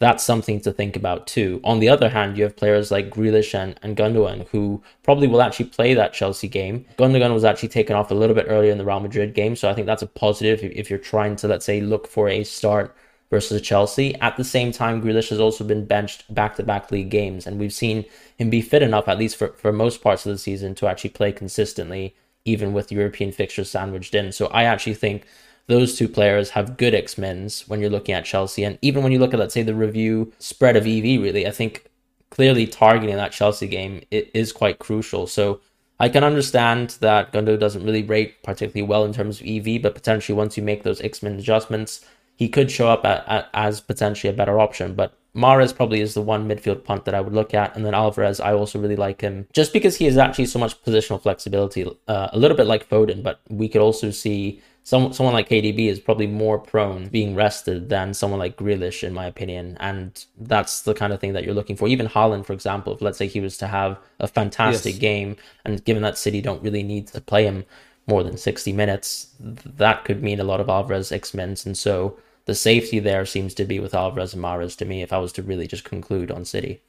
that's 0.00 0.24
something 0.24 0.60
to 0.60 0.72
think 0.72 0.96
about 0.96 1.26
too. 1.26 1.60
On 1.62 1.78
the 1.78 1.88
other 1.88 2.08
hand, 2.08 2.36
you 2.36 2.42
have 2.44 2.56
players 2.56 2.90
like 2.90 3.10
Grealish 3.10 3.54
and, 3.54 3.78
and 3.82 3.96
Gundogan 3.96 4.48
who 4.48 4.82
probably 5.02 5.28
will 5.28 5.40
actually 5.40 5.66
play 5.66 5.94
that 5.94 6.12
Chelsea 6.12 6.48
game. 6.48 6.84
Gundogan 6.98 7.32
was 7.32 7.44
actually 7.44 7.68
taken 7.68 7.94
off 7.94 8.10
a 8.10 8.14
little 8.14 8.34
bit 8.34 8.46
earlier 8.48 8.72
in 8.72 8.78
the 8.78 8.84
Real 8.84 9.00
Madrid 9.00 9.34
game, 9.34 9.54
so 9.54 9.70
I 9.70 9.74
think 9.74 9.86
that's 9.86 10.02
a 10.02 10.06
positive 10.06 10.62
if, 10.62 10.90
you're 10.90 10.98
trying 10.98 11.36
to, 11.36 11.48
let's 11.48 11.64
say, 11.64 11.80
look 11.80 12.08
for 12.08 12.28
a 12.28 12.42
start 12.44 12.94
versus 13.30 13.62
Chelsea. 13.62 14.14
At 14.16 14.36
the 14.36 14.44
same 14.44 14.72
time, 14.72 15.00
Grealish 15.00 15.30
has 15.30 15.40
also 15.40 15.64
been 15.64 15.86
benched 15.86 16.32
back 16.34 16.56
to 16.56 16.64
back 16.64 16.90
league 16.90 17.10
games, 17.10 17.46
and 17.46 17.60
we've 17.60 17.72
seen 17.72 18.04
him 18.36 18.50
be 18.50 18.60
fit 18.60 18.82
enough, 18.82 19.08
at 19.08 19.18
least 19.18 19.36
for, 19.36 19.48
for 19.54 19.72
most 19.72 20.02
parts 20.02 20.26
of 20.26 20.32
the 20.32 20.38
season, 20.38 20.74
to 20.76 20.88
actually 20.88 21.10
play 21.10 21.30
consistently, 21.30 22.16
even 22.44 22.72
with 22.72 22.92
European 22.92 23.30
fixtures 23.30 23.70
sandwiched 23.70 24.14
in. 24.14 24.32
So 24.32 24.46
I 24.48 24.64
actually 24.64 24.94
think 24.94 25.24
those 25.66 25.96
two 25.96 26.08
players 26.08 26.50
have 26.50 26.76
good 26.76 26.94
X 26.94 27.16
Men's 27.16 27.66
when 27.68 27.80
you're 27.80 27.90
looking 27.90 28.14
at 28.14 28.24
Chelsea. 28.24 28.64
And 28.64 28.78
even 28.82 29.02
when 29.02 29.12
you 29.12 29.18
look 29.18 29.32
at, 29.32 29.40
let's 29.40 29.54
say, 29.54 29.62
the 29.62 29.74
review 29.74 30.32
spread 30.38 30.76
of 30.76 30.86
EV, 30.86 31.22
really, 31.22 31.46
I 31.46 31.50
think 31.50 31.90
clearly 32.30 32.66
targeting 32.66 33.16
that 33.16 33.32
Chelsea 33.32 33.68
game 33.68 34.02
it 34.10 34.30
is 34.34 34.52
quite 34.52 34.78
crucial. 34.78 35.26
So 35.26 35.60
I 36.00 36.08
can 36.08 36.24
understand 36.24 36.96
that 37.00 37.32
Gundo 37.32 37.58
doesn't 37.58 37.84
really 37.84 38.02
rate 38.02 38.42
particularly 38.42 38.86
well 38.86 39.04
in 39.04 39.12
terms 39.12 39.40
of 39.40 39.46
EV, 39.46 39.80
but 39.80 39.94
potentially 39.94 40.36
once 40.36 40.56
you 40.56 40.62
make 40.62 40.82
those 40.82 41.00
X 41.00 41.22
Men 41.22 41.38
adjustments, 41.38 42.04
he 42.36 42.48
could 42.48 42.70
show 42.70 42.88
up 42.88 43.04
at, 43.04 43.26
at, 43.28 43.48
as 43.54 43.80
potentially 43.80 44.32
a 44.32 44.36
better 44.36 44.58
option. 44.58 44.94
But 44.94 45.16
Mahrez 45.34 45.74
probably 45.74 46.00
is 46.00 46.14
the 46.14 46.22
one 46.22 46.48
midfield 46.48 46.84
punt 46.84 47.04
that 47.04 47.14
I 47.14 47.20
would 47.20 47.32
look 47.32 47.54
at, 47.54 47.74
and 47.74 47.84
then 47.84 47.94
Alvarez, 47.94 48.40
I 48.40 48.52
also 48.52 48.80
really 48.80 48.96
like 48.96 49.20
him 49.20 49.48
just 49.52 49.72
because 49.72 49.96
he 49.96 50.04
has 50.04 50.16
actually 50.16 50.46
so 50.46 50.58
much 50.58 50.80
positional 50.84 51.20
flexibility, 51.20 51.84
uh, 52.06 52.28
a 52.32 52.38
little 52.38 52.56
bit 52.56 52.66
like 52.66 52.88
Foden, 52.88 53.22
but 53.22 53.40
we 53.48 53.68
could 53.68 53.80
also 53.80 54.10
see 54.10 54.60
some, 54.86 55.14
someone 55.14 55.32
like 55.32 55.48
KDB 55.48 55.88
is 55.88 55.98
probably 55.98 56.26
more 56.26 56.58
prone 56.58 57.08
being 57.08 57.34
rested 57.34 57.88
than 57.88 58.12
someone 58.12 58.38
like 58.38 58.58
Grealish, 58.58 59.02
in 59.02 59.14
my 59.14 59.24
opinion. 59.24 59.78
And 59.80 60.22
that's 60.38 60.82
the 60.82 60.92
kind 60.92 61.10
of 61.10 61.20
thing 61.20 61.32
that 61.32 61.42
you're 61.42 61.54
looking 61.54 61.74
for. 61.74 61.88
Even 61.88 62.06
Haaland, 62.06 62.44
for 62.44 62.52
example, 62.52 62.92
if 62.92 63.00
let's 63.00 63.16
say 63.16 63.26
he 63.26 63.40
was 63.40 63.56
to 63.58 63.66
have 63.66 63.98
a 64.20 64.28
fantastic 64.28 64.92
yes. 64.94 65.00
game, 65.00 65.36
and 65.64 65.82
given 65.86 66.02
that 66.02 66.18
City 66.18 66.42
don't 66.42 66.62
really 66.62 66.82
need 66.82 67.06
to 67.08 67.20
play 67.22 67.44
him 67.44 67.64
more 68.06 68.22
than 68.22 68.36
60 68.36 68.74
minutes, 68.74 69.28
that 69.40 70.04
could 70.04 70.22
mean 70.22 70.38
a 70.38 70.44
lot 70.44 70.60
of 70.60 70.68
Alvarez 70.68 71.10
X-Men's. 71.10 71.64
And 71.64 71.78
so 71.78 72.18
the 72.44 72.54
safety 72.54 72.98
there 72.98 73.24
seems 73.24 73.54
to 73.54 73.64
be 73.64 73.80
with 73.80 73.94
Alvarez 73.94 74.34
and 74.34 74.44
Mahrez 74.44 74.76
to 74.76 74.84
me, 74.84 75.00
if 75.00 75.14
I 75.14 75.18
was 75.18 75.32
to 75.32 75.42
really 75.42 75.66
just 75.66 75.84
conclude 75.84 76.30
on 76.30 76.44
City. 76.44 76.82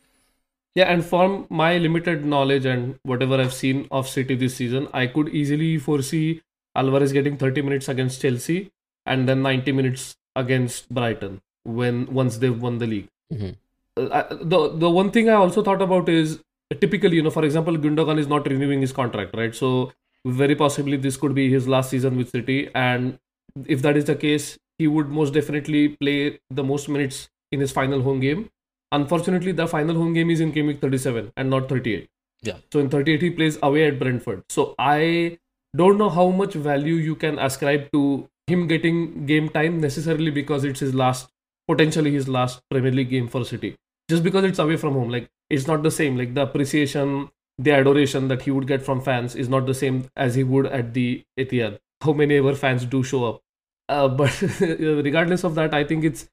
Yeah, 0.75 0.91
and 0.91 1.05
from 1.05 1.47
my 1.49 1.77
limited 1.77 2.25
knowledge 2.25 2.65
and 2.65 2.99
whatever 3.03 3.35
I've 3.35 3.53
seen 3.53 3.87
of 3.89 4.09
City 4.09 4.35
this 4.35 4.57
season, 4.57 4.89
I 4.93 5.07
could 5.07 5.29
easily 5.29 5.77
foresee 5.77 6.41
Alvarez 6.75 7.11
getting 7.11 7.37
30 7.37 7.61
minutes 7.61 7.89
against 7.89 8.21
Chelsea 8.21 8.71
and 9.05 9.29
then 9.29 9.41
90 9.41 9.71
minutes 9.71 10.15
against 10.35 10.93
Brighton 10.93 11.41
when 11.63 12.05
once 12.13 12.37
they've 12.37 12.61
won 12.61 12.77
the 12.77 12.87
league. 12.87 13.07
Mm-hmm. 13.33 13.51
Uh, 13.97 14.23
the 14.41 14.75
the 14.75 14.89
one 14.89 15.11
thing 15.11 15.29
I 15.29 15.33
also 15.33 15.63
thought 15.63 15.81
about 15.81 16.09
is 16.09 16.39
typically, 16.81 17.15
you 17.15 17.23
know, 17.23 17.29
for 17.29 17.45
example, 17.45 17.77
Gundogan 17.77 18.19
is 18.19 18.27
not 18.27 18.47
renewing 18.47 18.81
his 18.81 18.91
contract, 18.91 19.35
right? 19.35 19.55
So 19.55 19.93
very 20.25 20.55
possibly 20.55 20.97
this 20.97 21.17
could 21.17 21.33
be 21.33 21.49
his 21.49 21.67
last 21.67 21.91
season 21.91 22.17
with 22.17 22.29
City, 22.29 22.69
and 22.75 23.17
if 23.65 23.81
that 23.83 23.95
is 23.95 24.05
the 24.05 24.15
case, 24.15 24.57
he 24.77 24.87
would 24.87 25.09
most 25.09 25.33
definitely 25.33 25.89
play 25.89 26.39
the 26.49 26.63
most 26.63 26.89
minutes 26.89 27.29
in 27.51 27.61
his 27.61 27.71
final 27.71 28.01
home 28.01 28.19
game. 28.19 28.49
Unfortunately, 28.91 29.51
the 29.51 29.67
final 29.67 29.95
home 29.95 30.13
game 30.13 30.29
is 30.29 30.41
in 30.41 30.51
game 30.51 30.67
week 30.67 30.81
37 30.81 31.31
and 31.37 31.49
not 31.49 31.69
38. 31.69 32.09
Yeah. 32.41 32.57
So 32.71 32.79
in 32.79 32.89
38 32.89 33.21
he 33.21 33.29
plays 33.29 33.57
away 33.63 33.87
at 33.87 33.99
Brentford. 33.99 34.43
So 34.49 34.75
I 34.77 35.37
don't 35.75 35.97
know 35.97 36.09
how 36.09 36.29
much 36.29 36.53
value 36.53 36.95
you 36.95 37.15
can 37.15 37.39
ascribe 37.39 37.91
to 37.93 38.27
him 38.47 38.67
getting 38.67 39.25
game 39.25 39.49
time 39.49 39.79
necessarily 39.81 40.31
because 40.31 40.63
it's 40.63 40.79
his 40.79 40.93
last 40.93 41.29
potentially 41.67 42.11
his 42.11 42.27
last 42.27 42.61
Premier 42.69 42.91
League 42.91 43.09
game 43.09 43.27
for 43.27 43.43
City. 43.43 43.75
Just 44.09 44.23
because 44.23 44.43
it's 44.43 44.59
away 44.59 44.77
from 44.77 44.93
home, 44.93 45.09
like 45.09 45.27
it's 45.49 45.67
not 45.67 45.81
the 45.83 45.91
same. 45.91 46.17
Like 46.17 46.33
the 46.33 46.43
appreciation, 46.43 47.29
the 47.57 47.71
adoration 47.71 48.27
that 48.27 48.43
he 48.43 48.51
would 48.51 48.67
get 48.67 48.83
from 48.83 49.01
fans 49.01 49.35
is 49.35 49.49
not 49.49 49.65
the 49.65 49.73
same 49.73 50.07
as 50.15 50.35
he 50.35 50.43
would 50.43 50.67
at 50.67 50.93
the 50.93 51.23
Etihad. 51.39 51.79
How 52.03 52.13
many 52.13 52.37
ever 52.37 52.53
fans 52.53 52.85
do 52.85 53.01
show 53.03 53.25
up, 53.25 53.41
uh, 53.89 54.07
but 54.21 54.41
regardless 54.41 55.43
of 55.43 55.55
that, 55.55 55.73
I 55.73 55.83
think 55.83 56.03
it's 56.03 56.27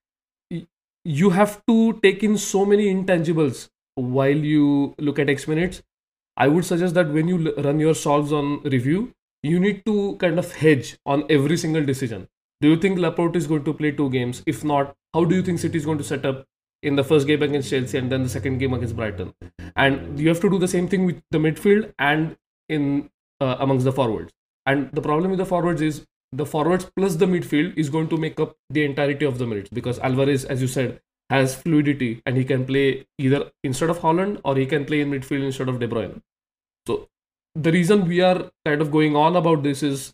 you 1.04 1.30
have 1.30 1.60
to 1.66 1.98
take 2.02 2.22
in 2.22 2.36
so 2.38 2.64
many 2.64 2.92
intangibles 2.94 3.68
while 3.94 4.36
you 4.36 4.94
look 4.98 5.18
at 5.18 5.30
X 5.30 5.48
minutes. 5.48 5.82
I 6.36 6.48
would 6.48 6.64
suggest 6.64 6.94
that 6.94 7.08
when 7.12 7.28
you 7.28 7.54
run 7.54 7.80
your 7.80 7.94
solves 7.94 8.32
on 8.32 8.62
review, 8.62 9.12
you 9.42 9.58
need 9.58 9.84
to 9.86 10.16
kind 10.16 10.38
of 10.38 10.52
hedge 10.52 10.96
on 11.04 11.24
every 11.28 11.56
single 11.56 11.84
decision. 11.84 12.28
Do 12.60 12.68
you 12.68 12.76
think 12.76 12.98
Laporte 12.98 13.36
is 13.36 13.46
going 13.46 13.64
to 13.64 13.74
play 13.74 13.90
two 13.90 14.08
games? 14.10 14.42
If 14.46 14.64
not, 14.64 14.94
how 15.14 15.24
do 15.24 15.34
you 15.34 15.42
think 15.42 15.58
City 15.58 15.78
is 15.78 15.84
going 15.84 15.98
to 15.98 16.04
set 16.04 16.24
up 16.24 16.44
in 16.82 16.96
the 16.96 17.04
first 17.04 17.26
game 17.26 17.42
against 17.42 17.70
Chelsea 17.70 17.98
and 17.98 18.10
then 18.10 18.22
the 18.22 18.28
second 18.28 18.58
game 18.58 18.72
against 18.72 18.96
Brighton? 18.96 19.34
And 19.74 20.18
you 20.18 20.28
have 20.28 20.40
to 20.40 20.50
do 20.50 20.58
the 20.58 20.68
same 20.68 20.88
thing 20.88 21.04
with 21.04 21.20
the 21.30 21.38
midfield 21.38 21.92
and 21.98 22.36
in 22.68 23.10
uh, 23.40 23.56
amongst 23.58 23.84
the 23.84 23.92
forwards. 23.92 24.32
And 24.64 24.90
the 24.92 25.02
problem 25.02 25.30
with 25.30 25.38
the 25.38 25.46
forwards 25.46 25.82
is 25.82 26.06
the 26.30 26.46
forwards 26.46 26.90
plus 26.96 27.16
the 27.16 27.26
midfield 27.26 27.76
is 27.76 27.90
going 27.90 28.08
to 28.08 28.16
make 28.16 28.38
up 28.38 28.56
the 28.70 28.84
entirety 28.84 29.24
of 29.24 29.38
the 29.38 29.46
minutes 29.46 29.70
because 29.70 29.98
Alvarez, 29.98 30.44
as 30.44 30.62
you 30.62 30.68
said, 30.68 31.00
has 31.30 31.54
fluidity 31.54 32.22
and 32.26 32.36
he 32.36 32.44
can 32.44 32.64
play 32.64 33.06
either 33.18 33.50
instead 33.64 33.90
of 33.90 33.98
Haaland 33.98 34.40
or 34.44 34.56
he 34.56 34.66
can 34.66 34.84
play 34.84 35.00
in 35.00 35.10
midfield 35.10 35.44
instead 35.44 35.68
of 35.68 35.80
De 35.80 35.88
Bruyne. 35.88 36.22
So 36.86 37.08
the 37.54 37.72
reason 37.72 38.06
we 38.06 38.20
are 38.20 38.50
kind 38.64 38.80
of 38.80 38.90
going 38.90 39.16
on 39.16 39.36
about 39.36 39.62
this 39.62 39.82
is 39.82 40.12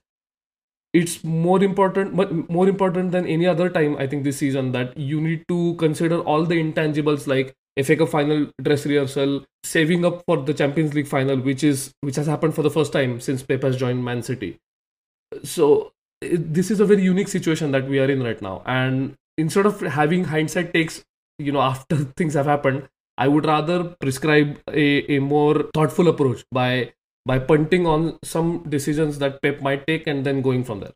it's 0.92 1.23
more 1.23 1.62
important 1.62 2.16
but 2.16 2.33
more 2.49 2.68
important 2.68 3.12
than 3.12 3.26
any 3.26 3.47
other 3.47 3.68
time 3.68 3.97
i 3.99 4.07
think 4.07 4.25
this 4.25 4.38
season 4.38 4.73
that 4.73 4.97
you 4.97 5.21
need 5.21 5.45
to 5.47 5.75
consider 5.75 6.21
all 6.21 6.45
the 6.45 6.61
intangibles 6.62 7.26
like 7.26 7.54
FA 7.85 7.97
Cup 7.97 8.09
final 8.09 8.50
dress 8.61 8.87
rehearsal, 8.87 9.45
saving 9.62 10.04
up 10.04 10.25
for 10.26 10.38
the 10.38 10.54
Champions 10.54 10.95
League 10.95 11.07
final, 11.07 11.37
which 11.37 11.62
is 11.62 11.92
which 12.00 12.16
has 12.16 12.26
happened 12.26 12.54
for 12.54 12.62
the 12.62 12.71
first 12.71 12.92
time 12.92 13.21
since 13.21 13.42
Pep 13.42 13.62
has 13.62 13.76
joined 13.76 14.04
Man 14.04 14.23
City. 14.23 14.59
So 15.45 15.92
it, 16.21 16.52
this 16.52 16.71
is 16.71 16.80
a 16.80 16.87
very 16.87 17.02
unique 17.02 17.28
situation 17.28 17.71
that 17.73 17.88
we 17.88 18.00
are 18.00 18.11
in 18.11 18.23
right 18.23 18.40
now, 18.42 18.62
and 18.66 19.14
instead 19.37 19.66
of 19.66 19.80
having 19.80 20.25
hindsight 20.25 20.75
takes, 20.75 21.04
you 21.38 21.52
know, 21.52 21.61
after 21.73 21.97
things 22.16 22.35
have 22.35 22.47
happened, 22.47 22.88
I 23.16 23.28
would 23.28 23.47
rather 23.47 23.85
prescribe 24.00 24.59
a, 24.68 25.16
a 25.16 25.18
more 25.21 25.64
thoughtful 25.75 26.09
approach 26.09 26.45
by 26.50 26.95
by 27.28 27.38
punting 27.38 27.87
on 27.87 28.18
some 28.25 28.64
decisions 28.70 29.18
that 29.18 29.42
Pep 29.42 29.61
might 29.61 29.87
take 29.87 30.06
and 30.06 30.25
then 30.25 30.40
going 30.40 30.64
from 30.64 30.80
there. 30.80 30.94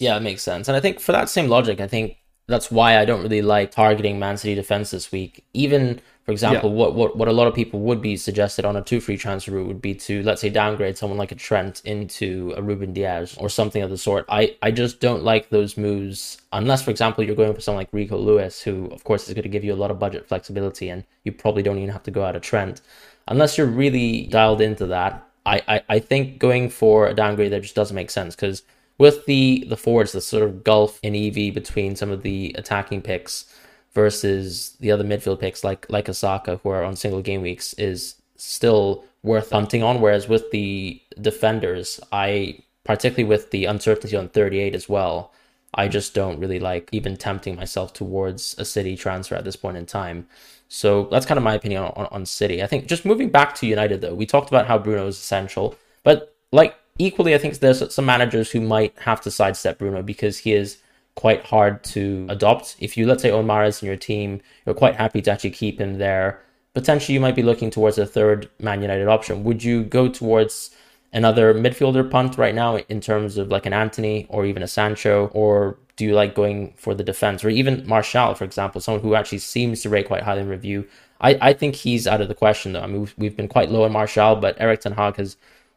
Yeah, 0.00 0.16
it 0.16 0.20
makes 0.20 0.42
sense. 0.42 0.66
And 0.66 0.76
I 0.76 0.80
think 0.80 0.98
for 0.98 1.12
that 1.12 1.28
same 1.28 1.48
logic, 1.48 1.80
I 1.80 1.86
think 1.86 2.16
that's 2.48 2.72
why 2.72 2.98
I 2.98 3.04
don't 3.04 3.22
really 3.22 3.40
like 3.40 3.70
targeting 3.70 4.18
Man 4.18 4.36
City 4.36 4.56
defense 4.56 4.90
this 4.90 5.12
week. 5.12 5.44
Even, 5.54 6.00
for 6.24 6.32
example, 6.32 6.70
yeah. 6.70 6.76
what, 6.76 6.94
what 6.94 7.16
what 7.16 7.28
a 7.28 7.32
lot 7.32 7.46
of 7.46 7.54
people 7.54 7.80
would 7.80 8.02
be 8.02 8.16
suggested 8.16 8.64
on 8.64 8.76
a 8.76 8.82
two 8.82 9.00
free 9.00 9.16
transfer 9.16 9.52
route 9.52 9.68
would 9.68 9.80
be 9.80 9.94
to 9.94 10.24
let's 10.24 10.40
say 10.40 10.50
downgrade 10.50 10.98
someone 10.98 11.18
like 11.18 11.32
a 11.32 11.36
Trent 11.36 11.82
into 11.84 12.52
a 12.56 12.62
Ruben 12.62 12.92
Dias 12.92 13.36
or 13.38 13.48
something 13.48 13.82
of 13.82 13.90
the 13.90 13.98
sort. 13.98 14.26
I, 14.28 14.56
I 14.60 14.72
just 14.72 15.00
don't 15.00 15.22
like 15.22 15.50
those 15.50 15.76
moves 15.76 16.42
unless, 16.52 16.82
for 16.82 16.90
example, 16.90 17.22
you're 17.22 17.36
going 17.36 17.54
for 17.54 17.60
someone 17.60 17.82
like 17.82 17.92
Rico 17.92 18.18
Lewis, 18.18 18.60
who 18.60 18.86
of 18.88 19.04
course 19.04 19.28
is 19.28 19.34
going 19.34 19.44
to 19.44 19.54
give 19.56 19.64
you 19.64 19.72
a 19.72 19.82
lot 19.82 19.92
of 19.92 20.00
budget 20.00 20.26
flexibility, 20.26 20.88
and 20.88 21.04
you 21.22 21.30
probably 21.30 21.62
don't 21.62 21.78
even 21.78 21.90
have 21.90 22.02
to 22.02 22.10
go 22.10 22.24
out 22.24 22.34
of 22.34 22.42
Trent 22.42 22.80
unless 23.28 23.58
you're 23.58 23.66
really 23.66 24.26
dialed 24.26 24.60
into 24.60 24.86
that, 24.86 25.26
I, 25.44 25.62
I, 25.68 25.82
I 25.88 25.98
think 25.98 26.38
going 26.38 26.70
for 26.70 27.06
a 27.06 27.14
downgrade 27.14 27.52
there 27.52 27.60
just 27.60 27.74
doesn't 27.74 27.94
make 27.94 28.10
sense 28.10 28.34
because 28.34 28.62
with 28.98 29.26
the 29.26 29.64
the 29.68 29.76
forwards, 29.76 30.12
the 30.12 30.20
sort 30.20 30.42
of 30.42 30.64
gulf 30.64 30.98
in 31.02 31.14
EV 31.14 31.54
between 31.54 31.96
some 31.96 32.10
of 32.10 32.22
the 32.22 32.54
attacking 32.58 33.02
picks 33.02 33.44
versus 33.92 34.76
the 34.80 34.90
other 34.90 35.04
midfield 35.04 35.40
picks 35.40 35.62
like 35.62 35.86
like 35.90 36.08
a 36.08 36.14
Saka 36.14 36.58
who 36.62 36.70
are 36.70 36.84
on 36.84 36.96
single 36.96 37.22
game 37.22 37.42
weeks 37.42 37.72
is 37.74 38.16
still 38.36 39.04
worth 39.22 39.50
hunting 39.50 39.82
on. 39.82 40.00
Whereas 40.00 40.28
with 40.28 40.50
the 40.50 41.00
defenders, 41.20 42.00
I 42.12 42.60
particularly 42.84 43.24
with 43.28 43.50
the 43.50 43.64
uncertainty 43.66 44.16
on 44.16 44.28
38 44.28 44.74
as 44.74 44.88
well, 44.88 45.32
I 45.74 45.88
just 45.88 46.14
don't 46.14 46.38
really 46.38 46.60
like 46.60 46.88
even 46.92 47.16
tempting 47.16 47.56
myself 47.56 47.92
towards 47.92 48.54
a 48.58 48.64
city 48.64 48.96
transfer 48.96 49.34
at 49.34 49.44
this 49.44 49.56
point 49.56 49.76
in 49.76 49.86
time. 49.86 50.26
So 50.68 51.04
that's 51.10 51.26
kind 51.26 51.38
of 51.38 51.44
my 51.44 51.54
opinion 51.54 51.82
on, 51.82 52.08
on, 52.10 52.26
City. 52.26 52.62
I 52.62 52.66
think 52.66 52.86
just 52.86 53.04
moving 53.04 53.28
back 53.28 53.54
to 53.56 53.66
United 53.66 54.00
though, 54.00 54.14
we 54.14 54.26
talked 54.26 54.48
about 54.48 54.66
how 54.66 54.78
Bruno 54.78 55.06
is 55.06 55.16
essential, 55.16 55.76
but 56.02 56.34
like 56.52 56.76
equally, 56.98 57.34
I 57.34 57.38
think 57.38 57.58
there's 57.58 57.94
some 57.94 58.06
managers 58.06 58.50
who 58.50 58.60
might 58.60 58.98
have 59.00 59.20
to 59.22 59.30
sidestep 59.30 59.78
Bruno 59.78 60.02
because 60.02 60.38
he 60.38 60.52
is 60.52 60.78
quite 61.14 61.44
hard 61.44 61.82
to 61.84 62.26
adopt. 62.28 62.76
If 62.80 62.96
you 62.96 63.06
let's 63.06 63.22
say 63.22 63.30
own 63.30 63.46
Mahrez 63.46 63.82
in 63.82 63.86
your 63.86 63.96
team, 63.96 64.40
you're 64.64 64.74
quite 64.74 64.96
happy 64.96 65.22
to 65.22 65.30
actually 65.30 65.50
keep 65.50 65.80
him 65.80 65.98
there. 65.98 66.42
Potentially, 66.74 67.14
you 67.14 67.20
might 67.20 67.36
be 67.36 67.42
looking 67.42 67.70
towards 67.70 67.96
a 67.96 68.06
third 68.06 68.50
Man 68.58 68.82
United 68.82 69.08
option. 69.08 69.44
Would 69.44 69.64
you 69.64 69.82
go 69.82 70.08
towards 70.08 70.70
another 71.12 71.54
midfielder 71.54 72.10
punt 72.10 72.36
right 72.36 72.54
now 72.54 72.76
in 72.76 73.00
terms 73.00 73.38
of 73.38 73.48
like 73.48 73.64
an 73.64 73.72
Antony 73.72 74.26
or 74.28 74.44
even 74.44 74.62
a 74.62 74.68
Sancho, 74.68 75.30
or 75.32 75.78
do 75.96 76.04
you 76.04 76.14
like 76.14 76.34
going 76.34 76.74
for 76.76 76.94
the 76.94 77.02
defense 77.02 77.44
or 77.44 77.48
even 77.48 77.86
Martial, 77.86 78.34
for 78.34 78.44
example, 78.44 78.80
someone 78.80 79.02
who 79.02 79.14
actually 79.14 79.38
seems 79.38 79.82
to 79.82 79.88
rate 79.88 80.06
quite 80.06 80.22
highly 80.22 80.42
in 80.42 80.48
review? 80.48 80.86
I, 81.20 81.38
I 81.40 81.52
think 81.54 81.74
he's 81.74 82.06
out 82.06 82.20
of 82.20 82.28
the 82.28 82.34
question 82.34 82.72
though. 82.72 82.82
I 82.82 82.86
mean, 82.86 83.00
we've, 83.00 83.14
we've 83.16 83.36
been 83.36 83.48
quite 83.48 83.70
low 83.70 83.84
on 83.84 83.92
Martial, 83.92 84.36
but 84.36 84.60
Erik 84.60 84.80
Ten 84.80 84.92
Hag 84.92 85.16
has 85.16 85.36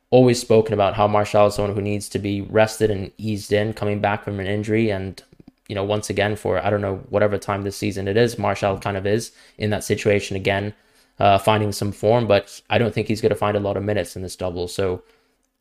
always 0.10 0.40
spoken 0.40 0.74
about 0.74 0.96
how 0.96 1.08
Martial 1.08 1.48
is 1.48 1.56
someone 1.56 1.76
who 1.76 1.82
needs 1.82 2.10
to 2.10 2.20
be 2.20 2.42
rested 2.42 2.92
and 2.92 3.12
eased 3.18 3.54
in 3.54 3.74
coming 3.74 4.02
back 4.02 4.24
from 4.24 4.40
an 4.40 4.48
injury. 4.48 4.90
And, 4.90 5.22
you 5.68 5.76
know, 5.76 5.84
once 5.84 6.10
again, 6.10 6.36
for 6.36 6.64
I 6.64 6.70
don't 6.70 6.82
know, 6.82 6.98
whatever 7.10 7.38
time 7.38 7.64
this 7.64 7.78
season 7.78 8.08
it 8.08 8.18
is, 8.18 8.38
Martial 8.38 8.78
kind 8.78 8.98
of 8.98 9.06
is 9.06 9.32
in 9.58 9.70
that 9.70 9.84
situation 9.84 10.36
again, 10.36 10.74
uh, 11.20 11.38
finding 11.38 11.72
some 11.72 11.92
form, 11.92 12.28
but 12.28 12.62
I 12.70 12.78
don't 12.78 12.94
think 12.94 13.08
he's 13.08 13.22
going 13.22 13.30
to 13.30 13.36
find 13.36 13.56
a 13.56 13.62
lot 13.62 13.78
of 13.78 13.84
minutes 13.84 14.16
in 14.16 14.22
this 14.22 14.36
double. 14.36 14.68
So 14.68 15.04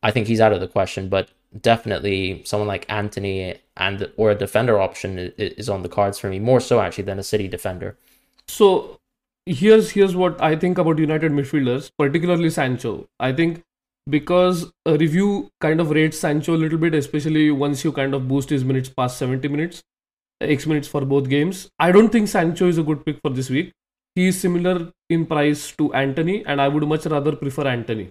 I 0.03 0.11
think 0.11 0.27
he's 0.27 0.41
out 0.41 0.53
of 0.53 0.61
the 0.61 0.69
question, 0.69 1.09
but 1.09 1.29
definitely 1.61 2.43
someone 2.45 2.69
like 2.69 2.87
Antony 2.89 3.55
and 3.77 4.11
or 4.17 4.31
a 4.31 4.35
defender 4.35 4.81
option 4.81 5.33
is 5.39 5.69
on 5.69 5.83
the 5.83 5.89
cards 5.89 6.19
for 6.19 6.29
me 6.29 6.39
more 6.39 6.61
so 6.61 6.81
actually 6.81 7.05
than 7.05 7.19
a 7.19 7.23
City 7.23 7.49
defender. 7.49 7.97
So 8.47 8.99
here's 9.47 9.91
here's 9.91 10.15
what 10.17 10.41
I 10.43 10.57
think 10.57 10.79
about 10.79 10.99
United 10.99 11.33
midfielders, 11.33 11.91
particularly 11.99 12.51
Sancho. 12.51 13.09
I 13.19 13.33
think 13.33 13.63
because 14.09 14.73
a 14.87 14.97
review 14.97 15.51
kind 15.61 15.81
of 15.81 15.91
rates 15.91 16.19
Sancho 16.19 16.55
a 16.55 16.63
little 16.65 16.79
bit, 16.79 16.95
especially 16.95 17.51
once 17.51 17.85
you 17.85 17.93
kind 17.93 18.15
of 18.15 18.29
boost 18.29 18.51
his 18.51 18.65
minutes 18.65 18.89
past 18.89 19.19
70 19.19 19.49
minutes, 19.49 19.83
X 20.41 20.67
minutes 20.67 20.89
for 20.89 21.05
both 21.05 21.29
games. 21.29 21.69
I 21.79 21.93
don't 21.93 22.11
think 22.11 22.29
Sancho 22.29 22.69
is 22.69 22.79
a 22.79 22.83
good 22.83 23.05
pick 23.05 23.19
for 23.23 23.31
this 23.31 23.51
week. 23.51 23.73
He 24.15 24.29
is 24.29 24.41
similar 24.41 24.93
in 25.09 25.27
price 25.27 25.73
to 25.73 25.93
Antony, 25.95 26.45
and 26.45 26.61
I 26.61 26.69
would 26.69 26.87
much 26.89 27.07
rather 27.07 27.37
prefer 27.37 27.69
Antony 27.69 28.11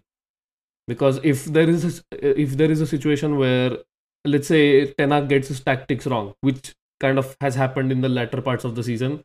because 0.88 1.20
if 1.24 1.46
there 1.46 1.70
is 1.70 2.02
a, 2.12 2.42
if 2.42 2.58
there 2.58 2.72
is 2.72 2.82
a 2.82 2.88
situation 2.88 3.38
where 3.38 3.78
let's 4.26 4.48
say 4.48 4.94
Ten 4.94 5.12
Hag 5.12 5.30
gets 5.30 5.48
his 5.48 5.60
tactics 5.60 6.08
wrong, 6.08 6.34
which 6.42 6.76
kind 7.00 7.18
of 7.18 7.36
has 7.42 7.56
happened 7.56 7.92
in 7.92 8.02
the 8.02 8.10
latter 8.10 8.42
parts 8.42 8.64
of 8.64 8.76
the 8.76 8.84
season, 8.84 9.24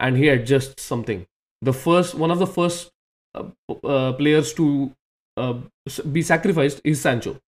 and 0.00 0.16
he 0.16 0.28
adjusts 0.28 0.82
something. 0.82 1.26
The 1.60 1.72
first 1.72 2.14
one 2.14 2.30
of 2.30 2.38
the 2.38 2.46
first 2.46 2.90
uh, 3.34 3.44
uh, 3.84 4.12
players 4.14 4.52
to 4.54 4.92
uh, 5.36 5.54
be 6.10 6.22
sacrificed 6.22 6.80
is 6.84 7.00
Sancho 7.00 7.38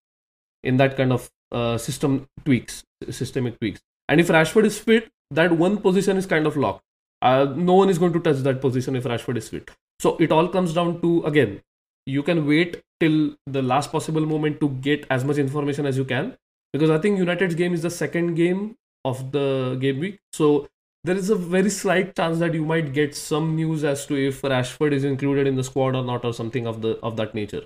in 0.63 0.77
that 0.77 0.97
kind 0.97 1.11
of 1.11 1.29
uh, 1.51 1.77
system 1.77 2.27
tweaks, 2.43 2.83
systemic 3.09 3.59
tweaks. 3.59 3.81
And 4.09 4.19
if 4.19 4.27
Rashford 4.27 4.65
is 4.65 4.79
fit, 4.79 5.09
that 5.31 5.51
one 5.51 5.77
position 5.77 6.17
is 6.17 6.25
kind 6.25 6.47
of 6.47 6.57
locked. 6.57 6.83
Uh, 7.21 7.53
no 7.55 7.73
one 7.73 7.89
is 7.89 7.97
going 7.97 8.13
to 8.13 8.19
touch 8.19 8.37
that 8.37 8.61
position 8.61 8.95
if 8.95 9.03
Rashford 9.03 9.37
is 9.37 9.49
fit. 9.49 9.71
So 9.99 10.17
it 10.17 10.31
all 10.31 10.47
comes 10.47 10.73
down 10.73 11.01
to 11.01 11.23
again 11.25 11.61
you 12.05 12.23
can 12.23 12.45
wait 12.47 12.81
till 12.99 13.35
the 13.45 13.61
last 13.61 13.91
possible 13.91 14.25
moment 14.25 14.59
to 14.59 14.69
get 14.69 15.05
as 15.09 15.23
much 15.23 15.37
information 15.37 15.85
as 15.85 15.97
you 15.97 16.05
can 16.05 16.35
because 16.73 16.89
I 16.89 16.97
think 16.97 17.17
United's 17.17 17.55
game 17.55 17.73
is 17.73 17.81
the 17.81 17.89
second 17.89 18.35
game 18.35 18.75
of 19.05 19.31
the 19.31 19.77
game 19.79 19.99
week. 19.99 20.19
So 20.33 20.67
there 21.03 21.15
is 21.15 21.29
a 21.29 21.35
very 21.35 21.69
slight 21.69 22.15
chance 22.15 22.39
that 22.39 22.53
you 22.53 22.65
might 22.65 22.91
get 22.93 23.15
some 23.15 23.55
news 23.55 23.83
as 23.83 24.05
to 24.07 24.15
if 24.15 24.41
Rashford 24.41 24.91
is 24.91 25.03
included 25.03 25.47
in 25.47 25.55
the 25.55 25.63
squad 25.63 25.95
or 25.95 26.03
not 26.03 26.25
or 26.25 26.33
something 26.33 26.67
of 26.67 26.81
the 26.81 26.97
of 27.09 27.15
that 27.17 27.35
nature. 27.35 27.65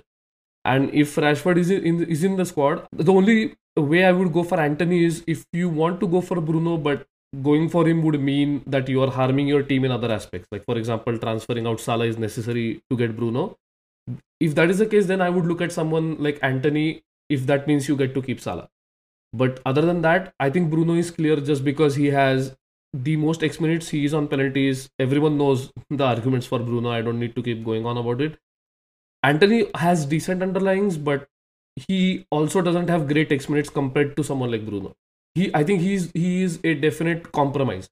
And 0.64 0.92
if 0.94 1.16
Rashford 1.16 1.56
is 1.56 1.70
in 1.70 2.04
is 2.04 2.22
in 2.22 2.36
the 2.36 2.44
squad, 2.44 2.86
the 2.92 3.12
only 3.12 3.54
way 3.76 4.04
I 4.04 4.12
would 4.12 4.32
go 4.32 4.42
for 4.42 4.60
Antony 4.60 5.04
is 5.04 5.24
if 5.26 5.44
you 5.52 5.68
want 5.68 6.00
to 6.00 6.06
go 6.06 6.20
for 6.20 6.40
Bruno, 6.40 6.76
but 6.76 7.06
going 7.42 7.68
for 7.68 7.86
him 7.88 8.02
would 8.02 8.20
mean 8.20 8.62
that 8.66 8.88
you 8.88 9.02
are 9.02 9.10
harming 9.10 9.46
your 9.46 9.62
team 9.62 9.84
in 9.84 9.90
other 9.90 10.12
aspects. 10.12 10.48
Like 10.52 10.64
for 10.64 10.76
example, 10.76 11.18
transferring 11.18 11.66
out 11.66 11.80
Salah 11.80 12.06
is 12.06 12.18
necessary 12.18 12.82
to 12.90 12.96
get 12.96 13.16
Bruno. 13.16 13.56
If 14.40 14.54
that 14.54 14.70
is 14.70 14.78
the 14.78 14.86
case, 14.86 15.06
then 15.06 15.20
I 15.20 15.30
would 15.30 15.46
look 15.46 15.60
at 15.60 15.72
someone 15.72 16.16
like 16.18 16.38
Antony. 16.42 17.02
If 17.28 17.46
that 17.46 17.66
means 17.66 17.88
you 17.88 17.96
get 17.96 18.14
to 18.14 18.22
keep 18.22 18.40
Salah. 18.40 18.68
But 19.32 19.60
other 19.64 19.82
than 19.82 20.02
that, 20.02 20.34
I 20.40 20.50
think 20.50 20.70
Bruno 20.70 20.94
is 20.94 21.10
clear 21.10 21.36
just 21.36 21.64
because 21.64 21.94
he 21.94 22.06
has 22.06 22.56
the 22.92 23.16
most 23.16 23.44
X 23.44 23.60
minutes. 23.60 23.88
He 23.88 24.04
is 24.04 24.14
on 24.14 24.26
penalties. 24.28 24.90
Everyone 24.98 25.38
knows 25.38 25.72
the 25.88 26.04
arguments 26.04 26.46
for 26.46 26.58
Bruno. 26.58 26.90
I 26.90 27.02
don't 27.02 27.20
need 27.20 27.36
to 27.36 27.42
keep 27.42 27.64
going 27.64 27.86
on 27.86 27.96
about 27.96 28.20
it. 28.20 28.38
Antony 29.22 29.66
has 29.74 30.06
decent 30.06 30.42
underlyings, 30.42 31.02
but 31.02 31.28
he 31.76 32.26
also 32.30 32.62
doesn't 32.62 32.88
have 32.88 33.06
great 33.06 33.30
X 33.30 33.48
minutes 33.48 33.70
compared 33.70 34.16
to 34.16 34.24
someone 34.24 34.50
like 34.50 34.66
Bruno. 34.66 34.96
He, 35.34 35.54
I 35.54 35.62
think 35.62 35.80
he's 35.80 36.10
he 36.12 36.42
is 36.42 36.58
a 36.64 36.74
definite 36.74 37.30
compromise, 37.30 37.88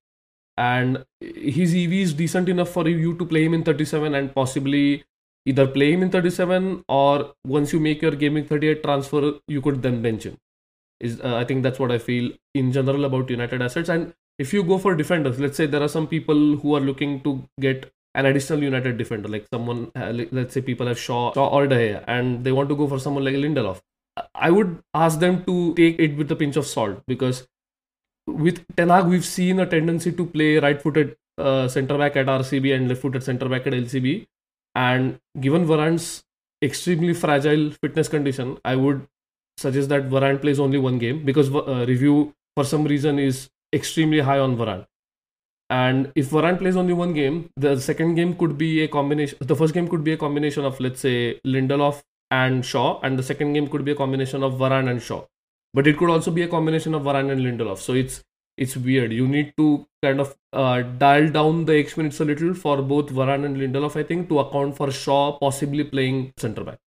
and 0.56 1.04
his 1.20 1.74
EV 1.74 1.92
is 1.92 2.14
decent 2.14 2.48
enough 2.48 2.70
for 2.70 2.88
you 2.88 3.16
to 3.16 3.24
play 3.24 3.44
him 3.44 3.54
in 3.54 3.62
37 3.62 4.14
and 4.14 4.34
possibly 4.34 5.04
either 5.46 5.66
play 5.66 5.92
him 5.92 6.02
in 6.02 6.10
37 6.10 6.84
or 6.88 7.32
once 7.46 7.72
you 7.72 7.80
make 7.80 8.02
your 8.02 8.12
gaming 8.12 8.44
38 8.44 8.82
transfer, 8.82 9.34
you 9.46 9.60
could 9.60 9.82
then 9.82 10.02
bench 10.02 10.24
him. 10.24 10.36
Is 11.00 11.20
uh, 11.20 11.36
I 11.36 11.44
think 11.44 11.62
that's 11.62 11.78
what 11.78 11.92
I 11.92 11.98
feel 11.98 12.32
in 12.54 12.72
general 12.72 13.04
about 13.04 13.30
United 13.30 13.62
assets. 13.62 13.88
And 13.88 14.14
if 14.38 14.52
you 14.52 14.62
go 14.62 14.78
for 14.78 14.94
defenders, 14.94 15.38
let's 15.38 15.56
say 15.56 15.66
there 15.66 15.82
are 15.82 15.88
some 15.88 16.06
people 16.06 16.56
who 16.56 16.74
are 16.74 16.80
looking 16.80 17.20
to 17.22 17.44
get 17.60 17.92
an 18.14 18.26
additional 18.26 18.62
United 18.62 18.96
defender, 18.98 19.28
like 19.28 19.46
someone, 19.52 19.92
uh, 19.94 20.12
let's 20.32 20.54
say 20.54 20.60
people 20.60 20.86
have 20.86 20.98
Shaw, 20.98 21.32
Shaw 21.34 21.48
or 21.48 21.66
De 21.66 22.02
and 22.10 22.44
they 22.44 22.52
want 22.52 22.68
to 22.68 22.76
go 22.76 22.88
for 22.88 22.98
someone 22.98 23.24
like 23.24 23.34
Lindelof. 23.34 23.80
I 24.34 24.50
would 24.50 24.82
ask 24.94 25.20
them 25.20 25.44
to 25.44 25.74
take 25.74 25.98
it 26.00 26.16
with 26.16 26.32
a 26.32 26.36
pinch 26.36 26.56
of 26.56 26.66
salt 26.66 27.00
because 27.06 27.46
with 28.26 28.64
Ten 28.76 28.88
Hag, 28.88 29.06
we've 29.06 29.24
seen 29.24 29.60
a 29.60 29.66
tendency 29.66 30.12
to 30.12 30.26
play 30.26 30.58
right-footed 30.58 31.16
uh, 31.38 31.68
centre 31.68 31.96
back 31.96 32.16
at 32.16 32.26
RCB 32.26 32.74
and 32.74 32.88
left-footed 32.88 33.22
centre 33.22 33.48
back 33.48 33.66
at 33.66 33.72
LCB. 33.72 34.26
And 34.78 35.18
given 35.40 35.66
Varane's 35.66 36.22
extremely 36.62 37.12
fragile 37.12 37.70
fitness 37.82 38.08
condition, 38.08 38.58
I 38.64 38.76
would 38.76 39.06
suggest 39.56 39.88
that 39.88 40.08
Varane 40.08 40.40
plays 40.40 40.60
only 40.60 40.78
one 40.78 40.98
game 40.98 41.24
because 41.24 41.52
uh, 41.52 41.84
review 41.88 42.32
for 42.54 42.64
some 42.64 42.84
reason 42.84 43.18
is 43.18 43.48
extremely 43.72 44.20
high 44.20 44.38
on 44.38 44.56
Varane. 44.56 44.86
And 45.68 46.12
if 46.14 46.30
Varane 46.30 46.58
plays 46.58 46.76
only 46.76 46.92
one 46.92 47.12
game, 47.12 47.50
the 47.56 47.78
second 47.80 48.14
game 48.14 48.36
could 48.36 48.56
be 48.56 48.82
a 48.82 48.88
combination. 48.88 49.36
The 49.40 49.56
first 49.56 49.74
game 49.74 49.88
could 49.88 50.04
be 50.04 50.12
a 50.12 50.16
combination 50.16 50.64
of, 50.64 50.78
let's 50.80 51.00
say, 51.00 51.40
Lindelof 51.44 52.02
and 52.30 52.64
Shaw, 52.64 53.00
and 53.02 53.18
the 53.18 53.22
second 53.22 53.54
game 53.54 53.68
could 53.68 53.84
be 53.84 53.90
a 53.90 53.96
combination 53.96 54.44
of 54.44 54.54
Varane 54.54 54.88
and 54.88 55.02
Shaw. 55.02 55.24
But 55.74 55.88
it 55.88 55.98
could 55.98 56.08
also 56.08 56.30
be 56.30 56.42
a 56.42 56.48
combination 56.48 56.94
of 56.94 57.02
Varane 57.02 57.32
and 57.32 57.40
Lindelof. 57.40 57.78
So 57.78 57.94
it's 57.94 58.22
it's 58.58 58.76
weird. 58.76 59.12
You 59.12 59.28
need 59.28 59.54
to 59.56 59.86
kind 60.02 60.20
of 60.20 60.36
uh, 60.52 60.82
dial 60.82 61.30
down 61.30 61.64
the 61.64 61.78
X 61.78 61.96
minutes 61.96 62.20
a 62.20 62.24
little 62.24 62.54
for 62.54 62.82
both 62.82 63.06
Varane 63.06 63.44
and 63.44 63.56
Lindelof, 63.56 63.96
I 63.96 64.02
think, 64.02 64.28
to 64.28 64.40
account 64.40 64.76
for 64.76 64.90
Shaw 64.90 65.38
possibly 65.38 65.84
playing 65.84 66.32
centre 66.36 66.64
back. 66.64 66.78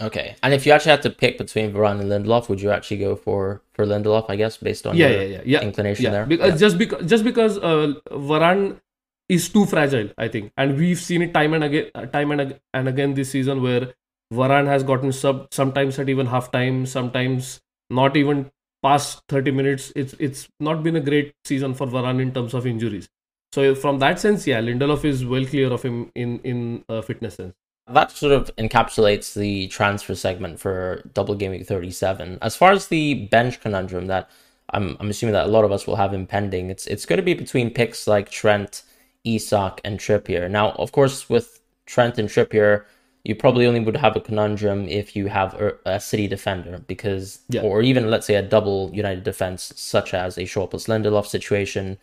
Okay, 0.00 0.34
and 0.42 0.52
if 0.52 0.66
you 0.66 0.72
actually 0.72 0.90
had 0.90 1.02
to 1.02 1.10
pick 1.10 1.38
between 1.38 1.72
Varane 1.72 2.00
and 2.00 2.10
Lindelof, 2.10 2.48
would 2.48 2.60
you 2.60 2.70
actually 2.70 2.98
go 2.98 3.14
for 3.14 3.62
for 3.72 3.86
Lindelof? 3.86 4.26
I 4.28 4.36
guess 4.36 4.56
based 4.56 4.86
on 4.86 4.96
yeah, 4.96 5.08
yeah, 5.08 5.22
yeah, 5.22 5.42
yeah, 5.44 5.60
inclination 5.60 6.06
yeah. 6.06 6.10
there. 6.10 6.26
Because, 6.26 6.50
yeah. 6.50 6.56
Just 6.56 6.78
because 6.78 7.06
just 7.06 7.24
because 7.24 7.58
uh, 7.58 7.94
Varane 8.10 8.80
is 9.28 9.48
too 9.48 9.66
fragile, 9.66 10.10
I 10.18 10.28
think, 10.28 10.52
and 10.56 10.76
we've 10.76 10.98
seen 10.98 11.22
it 11.22 11.32
time 11.32 11.54
and 11.54 11.64
again, 11.64 11.90
time 12.12 12.32
and, 12.32 12.58
and 12.74 12.88
again 12.88 13.14
this 13.14 13.30
season 13.30 13.62
where 13.62 13.94
Varane 14.32 14.66
has 14.66 14.82
gotten 14.82 15.12
sub 15.12 15.54
sometimes 15.54 15.98
at 15.98 16.08
even 16.08 16.26
half 16.26 16.50
time, 16.50 16.86
sometimes 16.86 17.60
not 17.88 18.16
even 18.16 18.50
past 18.84 19.22
30 19.28 19.50
minutes. 19.50 19.92
It's 19.96 20.14
it's 20.18 20.48
not 20.60 20.82
been 20.82 20.96
a 20.96 21.00
great 21.00 21.34
season 21.44 21.74
for 21.74 21.86
Varane 21.86 22.20
in 22.20 22.32
terms 22.32 22.54
of 22.54 22.66
injuries. 22.66 23.08
So 23.52 23.74
from 23.74 23.98
that 24.00 24.20
sense, 24.20 24.46
yeah, 24.46 24.60
Lindelof 24.60 25.04
is 25.04 25.24
well 25.24 25.46
clear 25.46 25.72
of 25.72 25.82
him 25.82 26.12
in 26.14 26.38
in 26.40 26.84
uh, 26.88 27.00
fitness 27.00 27.36
sense. 27.36 27.54
That 27.86 28.10
sort 28.10 28.32
of 28.32 28.54
encapsulates 28.56 29.34
the 29.34 29.68
transfer 29.68 30.14
segment 30.14 30.58
for 30.58 31.02
Double 31.12 31.34
Game 31.34 31.50
Week 31.50 31.66
37. 31.66 32.38
As 32.40 32.56
far 32.56 32.72
as 32.72 32.88
the 32.88 33.26
bench 33.26 33.60
conundrum 33.60 34.06
that 34.06 34.30
I'm 34.70 34.96
I'm 35.00 35.10
assuming 35.10 35.34
that 35.34 35.46
a 35.46 35.54
lot 35.56 35.64
of 35.64 35.72
us 35.72 35.86
will 35.86 35.96
have 35.96 36.12
impending, 36.12 36.70
it's 36.70 36.86
it's 36.86 37.06
going 37.06 37.18
to 37.18 37.30
be 37.30 37.34
between 37.34 37.70
picks 37.70 38.06
like 38.06 38.30
Trent, 38.30 38.82
Isak, 39.24 39.80
and 39.84 39.98
Trippier. 39.98 40.50
Now, 40.50 40.72
of 40.72 40.92
course, 40.92 41.30
with 41.30 41.60
Trent 41.86 42.18
and 42.18 42.28
Trippier, 42.28 42.84
you 43.24 43.34
probably 43.34 43.66
only 43.66 43.80
would 43.80 43.96
have 43.96 44.16
a 44.16 44.20
conundrum 44.20 44.86
if 44.86 45.16
you 45.16 45.28
have 45.28 45.54
a, 45.84 45.98
city 45.98 46.28
defender 46.28 46.84
because 46.86 47.40
yeah. 47.48 47.62
or 47.62 47.80
even 47.82 48.10
let's 48.10 48.26
say 48.26 48.34
a 48.34 48.42
double 48.42 48.90
united 48.92 49.24
defense 49.24 49.72
such 49.76 50.12
as 50.12 50.36
a 50.36 50.44
Shaw 50.44 50.66
plus 50.66 50.86
Lindelof 50.86 51.26
situation. 51.26 51.98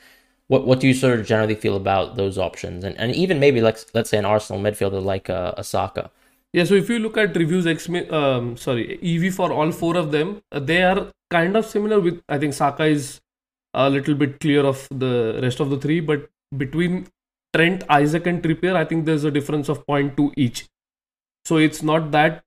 What 0.48 0.66
what 0.66 0.80
do 0.80 0.88
you 0.88 0.94
sort 0.94 1.20
of 1.20 1.26
generally 1.26 1.56
feel 1.56 1.76
about 1.78 2.16
those 2.16 2.38
options? 2.38 2.84
And 2.84 2.98
and 2.98 3.16
even 3.16 3.40
maybe 3.40 3.62
like 3.62 3.78
let's 3.94 4.10
say 4.10 4.18
an 4.18 4.26
Arsenal 4.26 4.62
midfielder 4.62 5.04
like 5.04 5.30
uh, 5.30 5.54
a 5.58 5.64
Saka 5.64 6.12
yeah 6.54 6.64
so 6.64 6.74
if 6.74 6.90
you 6.90 7.00
look 7.00 7.18
at 7.18 7.36
reviews 7.36 7.66
X 7.68 7.88
um 8.10 8.58
sorry 8.58 9.00
EV 9.02 9.34
for 9.34 9.52
all 9.52 9.72
four 9.72 9.96
of 9.98 10.12
them 10.12 10.42
uh, 10.52 10.60
they 10.60 10.84
are 10.84 11.08
kind 11.30 11.56
of 11.56 11.66
similar 11.66 12.00
with 12.00 12.22
I 12.28 12.38
think 12.38 12.54
Saka 12.54 12.86
is 12.86 13.22
a 13.74 13.90
little 13.90 14.16
bit 14.16 14.40
clear 14.40 14.66
of 14.66 14.88
the 14.90 15.40
rest 15.42 15.60
of 15.60 15.70
the 15.70 15.78
three 15.78 16.00
but 16.02 16.30
between 16.58 17.08
Trent 17.54 17.84
Isak, 17.90 18.28
and 18.28 18.42
Trippier 18.44 18.76
I 18.76 18.86
think 18.86 19.06
there's 19.06 19.24
a 19.24 19.32
difference 19.32 19.70
of 19.70 19.86
0.2 19.86 20.34
each 20.36 20.68
so 21.46 21.58
it's 21.58 21.82
not 21.82 22.12
that 22.12 22.44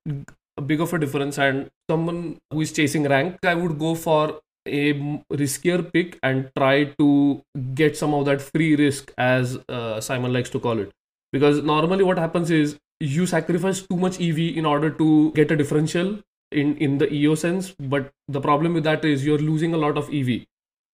big 0.65 0.81
of 0.81 0.93
a 0.93 0.99
difference. 0.99 1.37
And 1.37 1.69
someone 1.89 2.37
who 2.51 2.61
is 2.61 2.71
chasing 2.71 3.03
rank, 3.03 3.37
I 3.43 3.55
would 3.55 3.77
go 3.77 3.95
for 3.95 4.39
a 4.67 4.93
riskier 5.31 5.91
pick 5.91 6.17
and 6.23 6.49
try 6.57 6.85
to 6.99 7.43
get 7.73 7.97
some 7.97 8.13
of 8.13 8.25
that 8.25 8.41
free 8.41 8.75
risk, 8.75 9.11
as 9.17 9.57
uh, 9.69 10.01
Simon 10.01 10.33
likes 10.33 10.49
to 10.51 10.59
call 10.59 10.79
it. 10.79 10.91
Because 11.31 11.61
normally 11.61 12.03
what 12.03 12.17
happens 12.17 12.49
is 12.49 12.77
you 12.99 13.25
sacrifice 13.25 13.81
too 13.81 13.97
much 13.97 14.19
EV 14.21 14.57
in 14.57 14.65
order 14.65 14.89
to 14.89 15.31
get 15.33 15.51
a 15.51 15.55
differential 15.55 16.19
in, 16.51 16.77
in 16.77 16.97
the 16.97 17.11
EO 17.13 17.35
sense. 17.35 17.75
But 17.77 18.11
the 18.27 18.41
problem 18.41 18.73
with 18.73 18.83
that 18.85 19.03
is 19.03 19.25
you're 19.25 19.37
losing 19.37 19.73
a 19.73 19.77
lot 19.77 19.97
of 19.97 20.11
EV. 20.13 20.45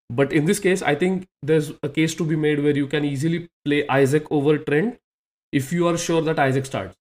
But 0.10 0.34
in 0.34 0.46
this 0.46 0.60
case, 0.60 0.82
I 0.82 0.96
think 0.96 1.28
there's 1.42 1.72
a 1.84 1.88
case 1.88 2.16
to 2.16 2.26
be 2.26 2.36
made 2.36 2.62
where 2.62 2.76
you 2.76 2.88
can 2.88 3.06
easily 3.06 3.48
play 3.64 3.86
Isak 3.90 4.30
over 4.30 4.58
Trent 4.58 5.00
if 5.54 5.72
you 5.72 5.88
are 5.88 5.98
sure 5.98 6.22
that 6.22 6.40
Isak 6.40 6.66
starts 6.66 6.96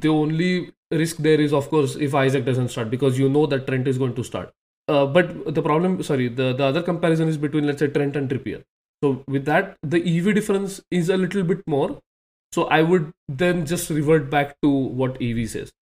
the 0.00 0.08
only 0.08 0.72
risk 0.90 1.16
there 1.18 1.40
is 1.40 1.52
of 1.52 1.68
course 1.68 1.96
if 1.96 2.14
Isak 2.14 2.44
doesn't 2.44 2.68
start 2.68 2.90
because 2.90 3.18
you 3.18 3.28
know 3.28 3.46
that 3.46 3.66
Trent 3.66 3.88
is 3.88 3.98
going 3.98 4.14
to 4.14 4.24
start. 4.24 4.52
Uh, 4.88 5.06
but 5.06 5.54
the 5.54 5.62
problem, 5.62 6.02
sorry, 6.02 6.28
the, 6.28 6.52
the 6.52 6.64
other 6.64 6.82
comparison 6.82 7.28
is 7.28 7.36
between 7.36 7.66
let's 7.66 7.78
say 7.78 7.88
Trent 7.88 8.16
and 8.16 8.28
Trippier. 8.28 8.62
So 9.02 9.24
with 9.26 9.44
that, 9.46 9.76
the 9.82 9.98
EV 9.98 10.34
difference 10.34 10.80
is 10.90 11.08
a 11.08 11.16
little 11.16 11.42
bit 11.42 11.62
more. 11.66 11.98
So 12.52 12.64
I 12.64 12.82
would 12.82 13.12
then 13.28 13.64
just 13.66 13.90
revert 13.90 14.30
back 14.30 14.56
to 14.62 14.68
what 14.68 15.20
EV 15.22 15.48
says. 15.48 15.72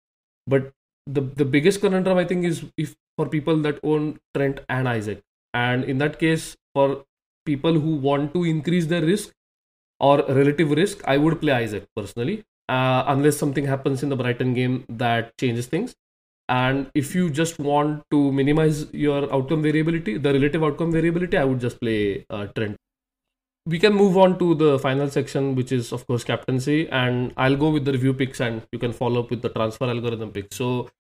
But 0.46 0.72
the 1.06 1.22
the 1.22 1.44
biggest 1.44 1.80
conundrum 1.80 2.18
I 2.18 2.24
think 2.24 2.44
is 2.44 2.64
if 2.76 2.94
for 3.16 3.26
people 3.28 3.56
that 3.62 3.80
own 3.82 4.18
Trent 4.34 4.60
and 4.68 4.88
Isak. 4.88 5.22
and 5.58 5.84
in 5.92 5.98
that 6.00 6.18
case 6.18 6.42
for 6.74 7.04
people 7.44 7.78
who 7.84 7.94
want 8.02 8.32
to 8.34 8.44
increase 8.50 8.86
their 8.86 9.02
risk 9.02 9.32
or 9.98 10.18
relative 10.28 10.70
risk, 10.70 11.02
I 11.12 11.16
would 11.16 11.40
play 11.40 11.64
Isak 11.64 11.88
personally 11.96 12.44
uh, 12.70 13.04
unless 13.08 13.36
something 13.36 13.66
happens 13.66 14.02
in 14.02 14.08
the 14.08 14.16
Brighton 14.16 14.54
game 14.54 14.84
that 14.88 15.36
changes 15.38 15.66
things. 15.66 15.94
And 16.48 16.90
if 16.94 17.14
you 17.14 17.30
just 17.30 17.58
want 17.58 18.02
to 18.10 18.32
minimize 18.32 18.92
your 18.92 19.32
outcome 19.32 19.62
variability, 19.62 20.18
the 20.18 20.32
relative 20.32 20.64
outcome 20.64 20.92
variability, 20.92 21.36
I 21.36 21.44
would 21.44 21.60
just 21.60 21.80
play 21.80 22.26
uh, 22.30 22.46
Trent. 22.46 22.76
We 23.66 23.78
can 23.78 23.94
move 23.94 24.16
on 24.16 24.38
to 24.38 24.54
the 24.54 24.78
final 24.78 25.08
section, 25.08 25.54
which 25.54 25.70
is, 25.70 25.92
of 25.92 26.06
course, 26.06 26.24
captaincy. 26.24 26.88
And 26.88 27.32
I'll 27.36 27.56
go 27.56 27.70
with 27.70 27.84
the 27.84 27.92
review 27.92 28.14
picks 28.14 28.40
and 28.40 28.62
you 28.72 28.78
can 28.78 28.92
follow 28.92 29.20
up 29.20 29.30
with 29.30 29.42
the 29.42 29.48
transfer 29.48 29.84
algorithm 29.84 30.32
picks. 30.32 30.56
So, 30.56 30.90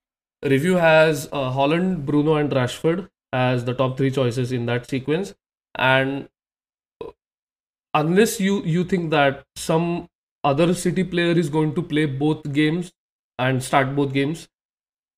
review 0.44 0.76
has 0.76 1.28
uh, 1.32 1.50
Haaland, 1.50 2.04
Bruno, 2.04 2.34
and 2.34 2.50
Rashford 2.50 3.08
as 3.32 3.64
the 3.64 3.74
top 3.74 3.96
three 3.96 4.10
choices 4.10 4.52
in 4.52 4.66
that 4.66 4.88
sequence. 4.88 5.34
And 5.74 6.28
unless 7.94 8.40
you 8.40 8.62
you 8.62 8.84
think 8.84 9.10
that 9.10 9.44
some 9.56 10.08
other 10.44 10.74
City 10.74 11.04
player 11.04 11.32
is 11.32 11.48
going 11.48 11.74
to 11.74 11.82
play 11.82 12.06
both 12.06 12.52
games 12.52 12.92
and 13.38 13.62
start 13.62 13.94
both 13.96 14.12
games, 14.12 14.48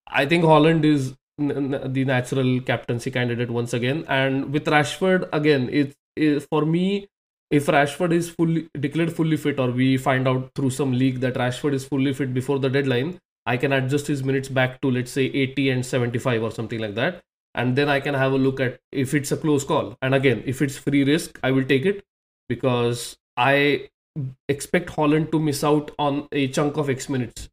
I 0.08 0.26
think 0.26 0.44
Haaland 0.44 0.85
is 0.85 1.14
n- 1.40 1.74
n- 1.74 1.92
the 1.92 2.04
natural 2.04 2.61
captaincy 2.61 3.11
candidate 3.11 3.50
once 3.50 3.72
again. 3.72 4.04
And 4.08 4.52
with 4.52 4.64
Rashford, 4.66 5.28
again, 5.32 5.68
it's 5.72 5.96
it, 6.16 6.40
for 6.50 6.66
me, 6.66 7.08
if 7.50 7.66
Rashford 7.66 8.12
is 8.12 8.30
fully 8.30 8.68
declared 8.78 9.12
fully 9.12 9.37
fit, 9.37 9.58
or 9.58 9.70
we 9.70 9.96
find 9.96 10.28
out 10.28 10.50
through 10.54 10.70
some 10.70 10.92
leak 10.92 11.20
that 11.20 11.35
Rashford 11.35 11.74
is 11.74 11.85
fully 11.85 12.12
fit 12.12 12.35
before 12.35 12.58
the 12.58 12.68
deadline, 12.70 13.18
I 13.46 13.56
can 13.56 13.72
adjust 13.72 14.06
his 14.06 14.22
minutes 14.22 14.48
back 14.48 14.80
to 14.82 14.90
let's 14.90 15.11
say 15.11 15.24
80 15.26 15.70
and 15.70 15.85
75 15.85 16.42
or 16.42 16.50
something 16.50 16.78
like 16.78 16.94
that. 16.96 17.22
And 17.54 17.76
then 17.76 17.88
I 17.88 18.00
can 18.00 18.14
have 18.14 18.32
a 18.32 18.38
look 18.38 18.61
at 18.61 18.80
if 18.92 19.12
it's 19.14 19.32
a 19.32 19.37
close 19.37 19.64
call. 19.64 19.96
And 20.00 20.14
again, 20.14 20.42
if 20.46 20.62
it's 20.62 20.76
free 20.78 21.04
risk, 21.04 21.38
I 21.42 21.50
will 21.50 21.64
take 21.64 21.85
it 21.85 22.04
because 22.48 23.16
I 23.37 23.88
expect 24.48 24.90
Haaland 24.90 25.31
to 25.31 25.40
miss 25.40 25.64
out 25.64 25.90
on 25.98 26.29
a 26.33 26.48
chunk 26.48 26.77
of 26.77 26.90
X 26.90 27.09
minutes 27.09 27.48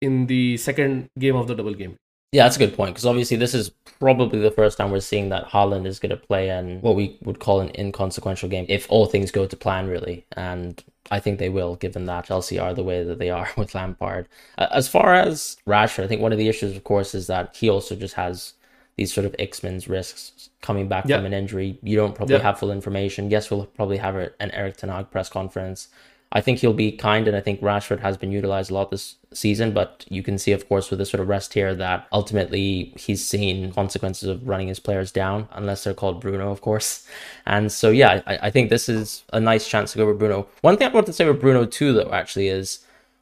in 0.00 0.26
the 0.26 0.56
second 0.56 1.08
game 1.18 1.36
of 1.36 1.46
the 1.46 1.54
double 1.54 1.74
game. 1.74 1.96
Yeah, 2.32 2.44
that's 2.44 2.56
a 2.56 2.60
good 2.60 2.74
point 2.74 2.94
because 2.94 3.04
obviously 3.04 3.36
this 3.36 3.52
is 3.52 3.70
probably 4.00 4.40
the 4.40 4.50
first 4.50 4.78
time 4.78 4.90
we're 4.90 5.00
seeing 5.00 5.28
that 5.28 5.48
Haaland 5.48 5.86
is 5.86 5.98
going 5.98 6.10
to 6.10 6.16
play 6.16 6.48
in 6.48 6.80
what 6.80 6.96
we 6.96 7.18
would 7.22 7.40
call 7.40 7.60
an 7.60 7.70
inconsequential 7.78 8.48
game 8.48 8.64
if 8.70 8.86
all 8.90 9.04
things 9.04 9.30
go 9.30 9.46
to 9.46 9.54
plan, 9.54 9.86
really. 9.86 10.24
And 10.34 10.82
I 11.10 11.20
think 11.20 11.38
they 11.38 11.50
will, 11.50 11.76
given 11.76 12.06
that 12.06 12.24
Chelsea 12.24 12.58
are 12.58 12.72
the 12.72 12.82
way 12.82 13.04
that 13.04 13.18
they 13.18 13.28
are 13.28 13.50
with 13.58 13.74
Lampard. 13.74 14.28
As 14.56 14.88
far 14.88 15.12
as 15.12 15.58
Rashford, 15.66 16.04
I 16.04 16.06
think 16.08 16.22
one 16.22 16.32
of 16.32 16.38
the 16.38 16.48
issues, 16.48 16.74
of 16.74 16.84
course, 16.84 17.14
is 17.14 17.26
that 17.26 17.54
he 17.54 17.68
also 17.68 17.94
just 17.94 18.14
has 18.14 18.54
these 19.02 19.12
sort 19.12 19.26
of 19.26 19.34
X-Men's 19.38 19.88
risks 19.88 20.50
coming 20.60 20.88
back 20.88 21.04
yep. 21.06 21.18
from 21.18 21.26
an 21.26 21.34
injury. 21.34 21.78
You 21.82 21.96
don't 21.96 22.14
probably 22.14 22.34
yep. 22.34 22.42
have 22.42 22.58
full 22.58 22.70
information. 22.70 23.30
Yes, 23.30 23.50
we'll 23.50 23.66
probably 23.66 23.98
have 23.98 24.16
an 24.16 24.50
Erik 24.52 24.76
Ten 24.76 24.90
Hag 24.90 25.10
press 25.10 25.28
conference 25.28 25.88
I 26.34 26.40
think 26.40 26.58
he'll 26.58 26.72
be 26.72 26.92
kind, 26.92 27.28
and 27.28 27.36
I 27.36 27.40
think 27.40 27.60
Rashford 27.60 28.00
has 28.00 28.16
been 28.16 28.32
utilized 28.32 28.70
a 28.70 28.74
lot 28.74 28.90
this 28.90 29.16
season. 29.32 29.72
But 29.72 30.06
you 30.08 30.22
can 30.22 30.38
see, 30.38 30.52
of 30.52 30.66
course, 30.66 30.88
with 30.88 30.98
this 30.98 31.10
sort 31.10 31.20
of 31.20 31.28
rest 31.28 31.52
here, 31.52 31.74
that 31.74 32.08
ultimately 32.10 32.94
he's 32.96 33.26
seen 33.26 33.70
consequences 33.72 34.28
of 34.30 34.48
running 34.48 34.68
his 34.68 34.80
players 34.80 35.12
down, 35.12 35.46
unless 35.52 35.84
they're 35.84 35.92
called 35.92 36.22
Bruno, 36.22 36.50
of 36.50 36.62
course. 36.62 37.06
And 37.44 37.70
so, 37.70 37.90
yeah, 37.90 38.22
I, 38.26 38.38
I 38.44 38.50
think 38.50 38.70
this 38.70 38.88
is 38.88 39.24
a 39.32 39.40
nice 39.40 39.68
chance 39.68 39.92
to 39.92 39.98
go 39.98 40.06
with 40.06 40.18
Bruno. 40.18 40.48
One 40.62 40.78
thing 40.78 40.88
I 40.88 40.92
want 40.92 41.06
to 41.06 41.12
say 41.12 41.26
with 41.28 41.40
Bruno 41.40 41.66
too, 41.66 41.92
though, 41.92 42.10
actually, 42.12 42.48
is 42.48 42.78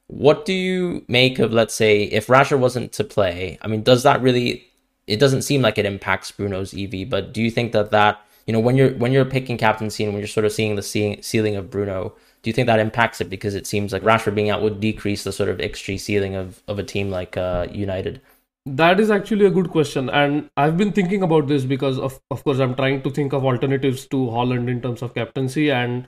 what 0.07 0.45
do 0.45 0.53
you 0.53 1.05
make 1.09 1.40
of, 1.40 1.53
let's 1.53 1.75
say, 1.75 2.05
if 2.05 2.29
Rashford 2.29 2.61
wasn't 2.61 2.93
to 2.93 3.05
play? 3.05 3.59
I 3.61 3.66
mean, 3.66 3.83
does 3.83 4.05
that 4.05 4.23
really? 4.23 4.70
It 5.11 5.18
doesn't 5.18 5.42
seem 5.42 5.61
like 5.62 5.79
it 5.79 5.87
impacts 5.87 6.31
Bruno's 6.31 6.73
EV, 6.73 7.09
but 7.09 7.35
do 7.35 7.42
you 7.42 7.51
think 7.51 7.73
that 7.73 7.90
that 7.90 8.25
you 8.46 8.53
know 8.53 8.61
when 8.61 8.77
you're 8.77 8.92
when 8.94 9.12
you're 9.12 9.25
picking 9.25 9.59
captaincy 9.59 10.05
and 10.05 10.12
when 10.12 10.20
you're 10.20 10.29
sort 10.29 10.46
of 10.46 10.53
seeing 10.53 10.77
the 10.77 10.83
ceiling 10.83 11.57
of 11.57 11.70
Bruno? 11.70 12.14
do 12.42 12.49
you 12.49 12.55
think 12.55 12.66
that 12.66 12.81
impacts 12.81 13.20
it 13.20 13.29
because 13.29 13.55
it 13.55 13.66
seems 13.66 13.92
like 13.92 14.03
Rashford 14.03 14.35
being 14.35 14.51
out 14.51 14.62
would 14.62 14.81
decrease 14.81 15.25
the 15.25 15.33
sort 15.33 15.49
of 15.49 15.59
XG 15.59 16.01
ceiling 16.01 16.35
of, 16.35 16.62
of 16.68 16.79
a 16.79 16.83
team 16.83 17.11
like 17.11 17.37
uh, 17.37 17.66
United? 17.70 18.20
That 18.66 19.01
is 19.01 19.11
actually 19.11 19.46
a 19.46 19.51
good 19.51 19.70
question, 19.70 20.11
and 20.11 20.51
I've 20.57 20.77
been 20.77 20.92
thinking 20.92 21.23
about 21.23 21.49
this 21.49 21.64
because 21.64 21.99
of 21.99 22.20
of 22.31 22.44
course 22.44 22.59
I'm 22.59 22.75
trying 22.75 23.03
to 23.03 23.11
think 23.11 23.33
of 23.33 23.44
alternatives 23.44 24.07
to 24.09 24.16
Haaland 24.16 24.68
in 24.68 24.83
terms 24.83 25.01
of 25.03 25.14
captaincy, 25.14 25.70
and 25.70 26.07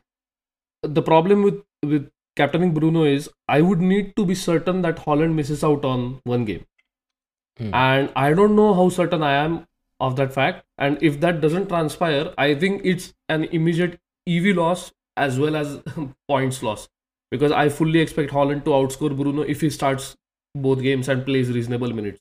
the 0.83 1.03
problem 1.03 1.43
with 1.43 1.63
with 1.83 2.11
captaining 2.37 2.75
Bruno 2.75 3.05
is 3.05 3.31
I 3.49 3.63
would 3.63 3.81
need 3.81 4.15
to 4.17 4.27
be 4.27 4.35
certain 4.35 4.83
that 4.83 4.97
Haaland 4.97 5.35
misses 5.35 5.65
out 5.65 5.85
on 5.85 6.21
one 6.25 6.45
game, 6.45 6.67
hmm. 7.59 7.75
and 7.75 8.11
I 8.17 8.33
don't 8.33 8.57
know 8.57 8.75
how 8.75 8.89
certain 8.89 9.23
I 9.23 9.33
am 9.33 9.67
of 10.01 10.17
that 10.17 10.33
fact, 10.33 10.65
and 10.79 10.99
if 11.01 11.21
that 11.21 11.41
doesn't 11.41 11.69
transpire, 11.69 12.33
I 12.37 12.55
think 12.55 12.83
it's 12.85 13.15
an 13.29 13.45
immediate 13.45 14.01
EV 14.27 14.57
loss 14.57 14.93
as 15.17 15.39
well 15.39 15.57
as 15.57 15.81
points 16.29 16.63
loss 16.63 16.89
because 17.31 17.53
I 17.53 17.69
fully 17.69 18.01
expect 18.01 18.31
Haaland 18.31 18.65
to 18.65 18.71
outscore 18.71 19.17
Bruno 19.17 19.43
if 19.43 19.61
he 19.61 19.71
starts 19.71 20.17
both 20.55 20.83
games 20.83 21.09
and 21.09 21.25
plays 21.25 21.51
reasonable 21.51 21.93
minutes. 21.93 22.21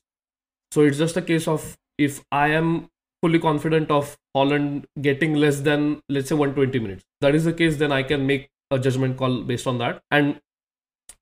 So 0.70 0.82
it's 0.82 0.98
just 0.98 1.16
a 1.16 1.22
case 1.22 1.46
of 1.46 1.76
if 1.98 2.22
I 2.32 2.48
am 2.48 2.88
fully 3.20 3.38
confident 3.38 3.90
of 3.90 4.16
Haaland 4.36 4.86
getting 5.00 5.34
less 5.34 5.60
than 5.60 6.00
let's 6.08 6.28
say 6.28 6.34
120 6.34 6.78
minutes. 6.78 7.04
That 7.20 7.34
is 7.34 7.44
the 7.44 7.52
case, 7.52 7.76
then 7.76 7.92
I 7.92 8.02
can 8.02 8.26
make 8.26 8.48
a 8.70 8.78
judgment 8.78 9.18
call 9.18 9.42
based 9.42 9.66
on 9.66 9.78
that. 9.78 10.02
And 10.10 10.40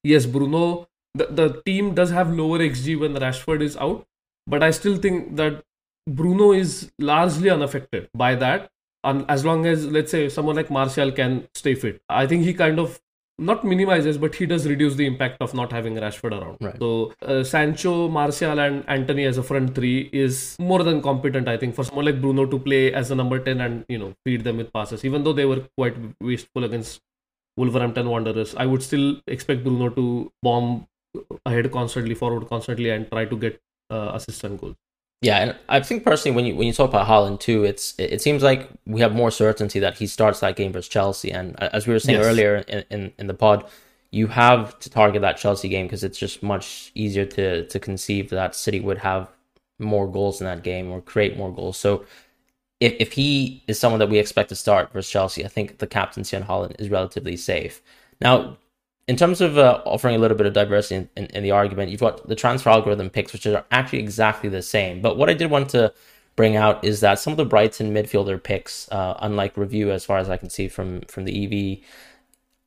yes, 0.04 0.24
Bruno, 0.26 0.88
the, 1.14 1.26
the 1.26 1.62
team 1.66 1.94
does 1.94 2.10
have 2.10 2.32
lower 2.32 2.58
XG 2.58 2.98
when 2.98 3.14
Rashford 3.14 3.62
is 3.62 3.76
out, 3.76 4.06
but 4.46 4.62
I 4.62 4.70
still 4.70 4.96
think 4.96 5.36
that 5.36 5.62
Bruno 6.08 6.52
is 6.52 6.90
largely 6.98 7.50
unaffected 7.50 8.08
by 8.14 8.34
that 8.36 8.70
And 9.02 9.24
as 9.28 9.44
long 9.44 9.66
as 9.66 9.86
let's 9.86 10.10
say 10.10 10.28
someone 10.28 10.56
like 10.56 10.70
Martial 10.70 11.10
can 11.12 11.48
stay 11.54 11.74
fit. 11.74 12.02
I 12.08 12.26
think 12.26 12.44
he 12.44 12.52
kind 12.54 12.78
of 12.78 13.00
not 13.38 13.64
minimizes, 13.64 14.18
but 14.18 14.34
he 14.34 14.44
does 14.44 14.66
reduce 14.68 14.96
the 14.96 15.06
impact 15.06 15.40
of 15.40 15.54
not 15.54 15.72
having 15.72 15.94
Rashford 15.94 16.38
around. 16.38 16.58
Right. 16.60 16.76
So 16.78 17.14
uh, 17.22 17.42
Sancho, 17.42 18.08
Martial, 18.08 18.60
and 18.60 18.84
Antony 18.86 19.24
as 19.24 19.38
a 19.38 19.42
front 19.42 19.74
three 19.74 20.10
is 20.12 20.56
more 20.58 20.82
than 20.82 21.00
competent, 21.00 21.48
I 21.48 21.56
think, 21.56 21.74
for 21.74 21.84
someone 21.84 22.04
like 22.04 22.20
Bruno 22.20 22.44
to 22.44 22.58
play 22.58 22.92
as 22.92 23.10
a 23.10 23.14
number 23.14 23.38
ten 23.38 23.62
and 23.62 23.86
you 23.88 23.98
know 23.98 24.12
feed 24.24 24.44
them 24.44 24.58
with 24.58 24.70
passes. 24.74 25.04
Even 25.06 25.24
though 25.24 25.32
they 25.32 25.46
were 25.46 25.64
quite 25.78 25.96
wasteful 26.20 26.64
against 26.64 27.00
Wolverhampton 27.56 28.10
Wanderers, 28.10 28.54
I 28.54 28.66
would 28.66 28.82
still 28.82 29.20
expect 29.26 29.64
Bruno 29.64 29.88
to 29.88 30.30
bomb 30.42 30.86
ahead 31.46 31.70
constantly, 31.70 32.14
forward 32.14 32.48
constantly, 32.48 32.90
and 32.90 33.10
try 33.10 33.24
to 33.24 33.36
get 33.36 33.60
uh, 33.90 34.12
assists 34.14 34.44
and 34.44 34.58
goals. 34.60 34.76
Yeah, 35.22 35.38
and 35.38 35.56
I 35.68 35.80
think 35.80 36.02
personally, 36.02 36.34
when 36.34 36.46
you 36.46 36.56
when 36.56 36.66
you 36.66 36.72
talk 36.72 36.88
about 36.88 37.06
Haaland 37.06 37.40
too, 37.40 37.64
it's 37.64 37.94
it 37.98 38.22
seems 38.22 38.42
like 38.42 38.70
we 38.86 39.00
have 39.00 39.14
more 39.14 39.30
certainty 39.30 39.78
that 39.80 39.98
he 39.98 40.06
starts 40.06 40.40
that 40.40 40.56
game 40.56 40.72
versus 40.72 40.88
Chelsea. 40.88 41.30
And 41.30 41.62
as 41.62 41.86
we 41.86 41.92
were 41.92 41.98
saying 41.98 42.18
yes. 42.18 42.26
earlier 42.26 42.56
in, 42.56 42.84
in, 42.90 43.12
in 43.18 43.26
the 43.26 43.34
pod, 43.34 43.68
you 44.10 44.28
have 44.28 44.78
to 44.78 44.88
target 44.88 45.20
that 45.20 45.36
Chelsea 45.36 45.68
game 45.68 45.86
because 45.86 46.02
it's 46.04 46.18
just 46.18 46.42
much 46.42 46.90
easier 46.94 47.26
to 47.26 47.66
to 47.66 47.78
conceive 47.78 48.30
that 48.30 48.54
City 48.54 48.80
would 48.80 48.98
have 48.98 49.28
more 49.78 50.10
goals 50.10 50.40
in 50.40 50.46
that 50.46 50.62
game 50.62 50.90
or 50.90 51.02
create 51.02 51.36
more 51.36 51.52
goals. 51.52 51.76
So 51.78 52.06
if 52.80 52.94
if 52.98 53.12
he 53.12 53.62
is 53.66 53.78
someone 53.78 53.98
that 53.98 54.08
we 54.08 54.18
expect 54.18 54.48
to 54.48 54.56
start 54.56 54.90
versus 54.90 55.10
Chelsea, 55.10 55.44
I 55.44 55.48
think 55.48 55.78
the 55.78 55.86
captaincy 55.86 56.34
on 56.34 56.44
Haaland 56.44 56.80
is 56.80 56.88
relatively 56.88 57.36
safe. 57.36 57.82
Now, 58.22 58.56
in 59.10 59.16
terms 59.16 59.40
of 59.40 59.58
uh, 59.58 59.82
offering 59.84 60.14
a 60.14 60.18
little 60.18 60.36
bit 60.36 60.46
of 60.46 60.52
diversity 60.52 60.94
in, 60.94 61.08
in, 61.16 61.26
in, 61.34 61.42
the 61.42 61.50
argument, 61.50 61.90
you've 61.90 61.98
got 61.98 62.28
the 62.28 62.36
transfer 62.36 62.70
algorithm 62.70 63.10
picks, 63.10 63.32
which 63.32 63.44
are 63.44 63.64
actually 63.72 63.98
exactly 63.98 64.48
the 64.48 64.62
same. 64.62 65.02
But 65.02 65.16
what 65.16 65.28
I 65.28 65.34
did 65.34 65.50
want 65.50 65.68
to 65.70 65.92
bring 66.36 66.54
out 66.54 66.84
is 66.84 67.00
that 67.00 67.18
some 67.18 67.32
of 67.32 67.36
the 67.36 67.44
Brighton 67.44 67.92
midfielder 67.92 68.40
picks, 68.40 68.88
uh, 68.92 69.16
unlike 69.18 69.56
review, 69.56 69.90
as 69.90 70.04
far 70.04 70.18
as 70.18 70.30
I 70.30 70.36
can 70.36 70.48
see 70.48 70.68
from 70.68 71.00
from 71.08 71.24
the 71.24 71.34
EV, 71.44 71.84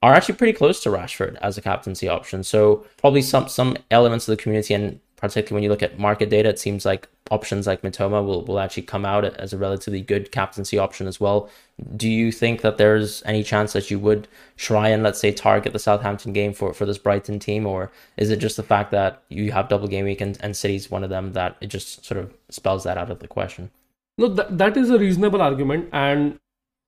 are 0.01 0.13
actually 0.13 0.35
pretty 0.35 0.51
close 0.51 0.81
to 0.81 0.89
Rashford 0.89 1.37
as 1.41 1.57
a 1.57 1.61
captaincy 1.61 2.09
option. 2.09 2.43
So 2.43 2.85
probably 2.97 3.21
some 3.21 3.47
some 3.47 3.77
elements 3.89 4.27
of 4.27 4.35
the 4.35 4.43
community 4.43 4.73
and 4.73 4.99
particularly 5.15 5.53
when 5.53 5.63
you 5.63 5.69
look 5.69 5.81
at 5.81 5.97
market 5.97 6.29
data, 6.29 6.49
it 6.49 6.59
seems 6.59 6.85
like 6.85 7.07
options 7.31 7.65
like 7.65 7.81
Mitoma 7.81 8.23
will, 8.25 8.43
will 8.45 8.59
actually 8.59 8.83
come 8.83 9.05
out 9.05 9.23
as 9.23 9.53
a 9.53 9.57
relatively 9.57 10.01
good 10.01 10.31
captaincy 10.31 10.77
option 10.77 11.07
as 11.07 11.19
well. 11.19 11.49
Do 11.95 12.09
you 12.09 12.31
think 12.31 12.61
that 12.61 12.77
there's 12.77 13.23
any 13.25 13.43
chance 13.43 13.73
that 13.73 13.89
you 13.89 13.97
would 13.99 14.27
try 14.57 14.89
and 14.89 15.03
let's 15.03 15.19
say 15.19 15.31
target 15.31 15.73
the 15.73 15.79
Southampton 15.79 16.33
game 16.33 16.53
for, 16.53 16.73
for 16.73 16.85
this 16.85 16.97
Brighton 16.97 17.39
team, 17.39 17.65
or 17.65 17.91
is 18.17 18.29
it 18.29 18.37
just 18.37 18.57
the 18.57 18.63
fact 18.63 18.91
that 18.91 19.23
you 19.29 19.51
have 19.51 19.69
double 19.69 19.87
game 19.87 20.05
week 20.05 20.21
and, 20.21 20.37
and 20.41 20.55
City's 20.55 20.91
one 20.91 21.03
of 21.03 21.09
them 21.09 21.33
that 21.33 21.57
it 21.61 21.67
just 21.67 22.05
sort 22.05 22.19
of 22.19 22.33
spells 22.49 22.83
that 22.83 22.97
out 22.97 23.09
of 23.09 23.19
the 23.19 23.27
question? 23.27 23.71
No, 24.17 24.27
that, 24.27 24.57
that 24.57 24.77
is 24.77 24.89
a 24.89 24.99
reasonable 24.99 25.41
argument, 25.41 25.89
and 25.91 26.39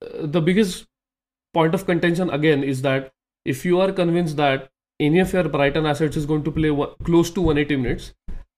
uh, 0.03 0.27
the 0.27 0.41
biggest 0.41 0.85
point 1.53 1.73
of 1.73 1.85
contention 1.85 2.29
again 2.29 2.63
is 2.63 2.81
that 2.83 3.11
if 3.45 3.65
you 3.65 3.79
are 3.79 3.91
convinced 3.91 4.35
that 4.37 4.69
any 4.99 5.19
of 5.19 5.33
your 5.33 5.47
Brighton 5.49 5.85
assets 5.85 6.17
is 6.17 6.25
going 6.25 6.43
to 6.43 6.51
play 6.51 6.69
close 7.03 7.31
to 7.31 7.41
180 7.41 7.75
minutes, 7.77 8.13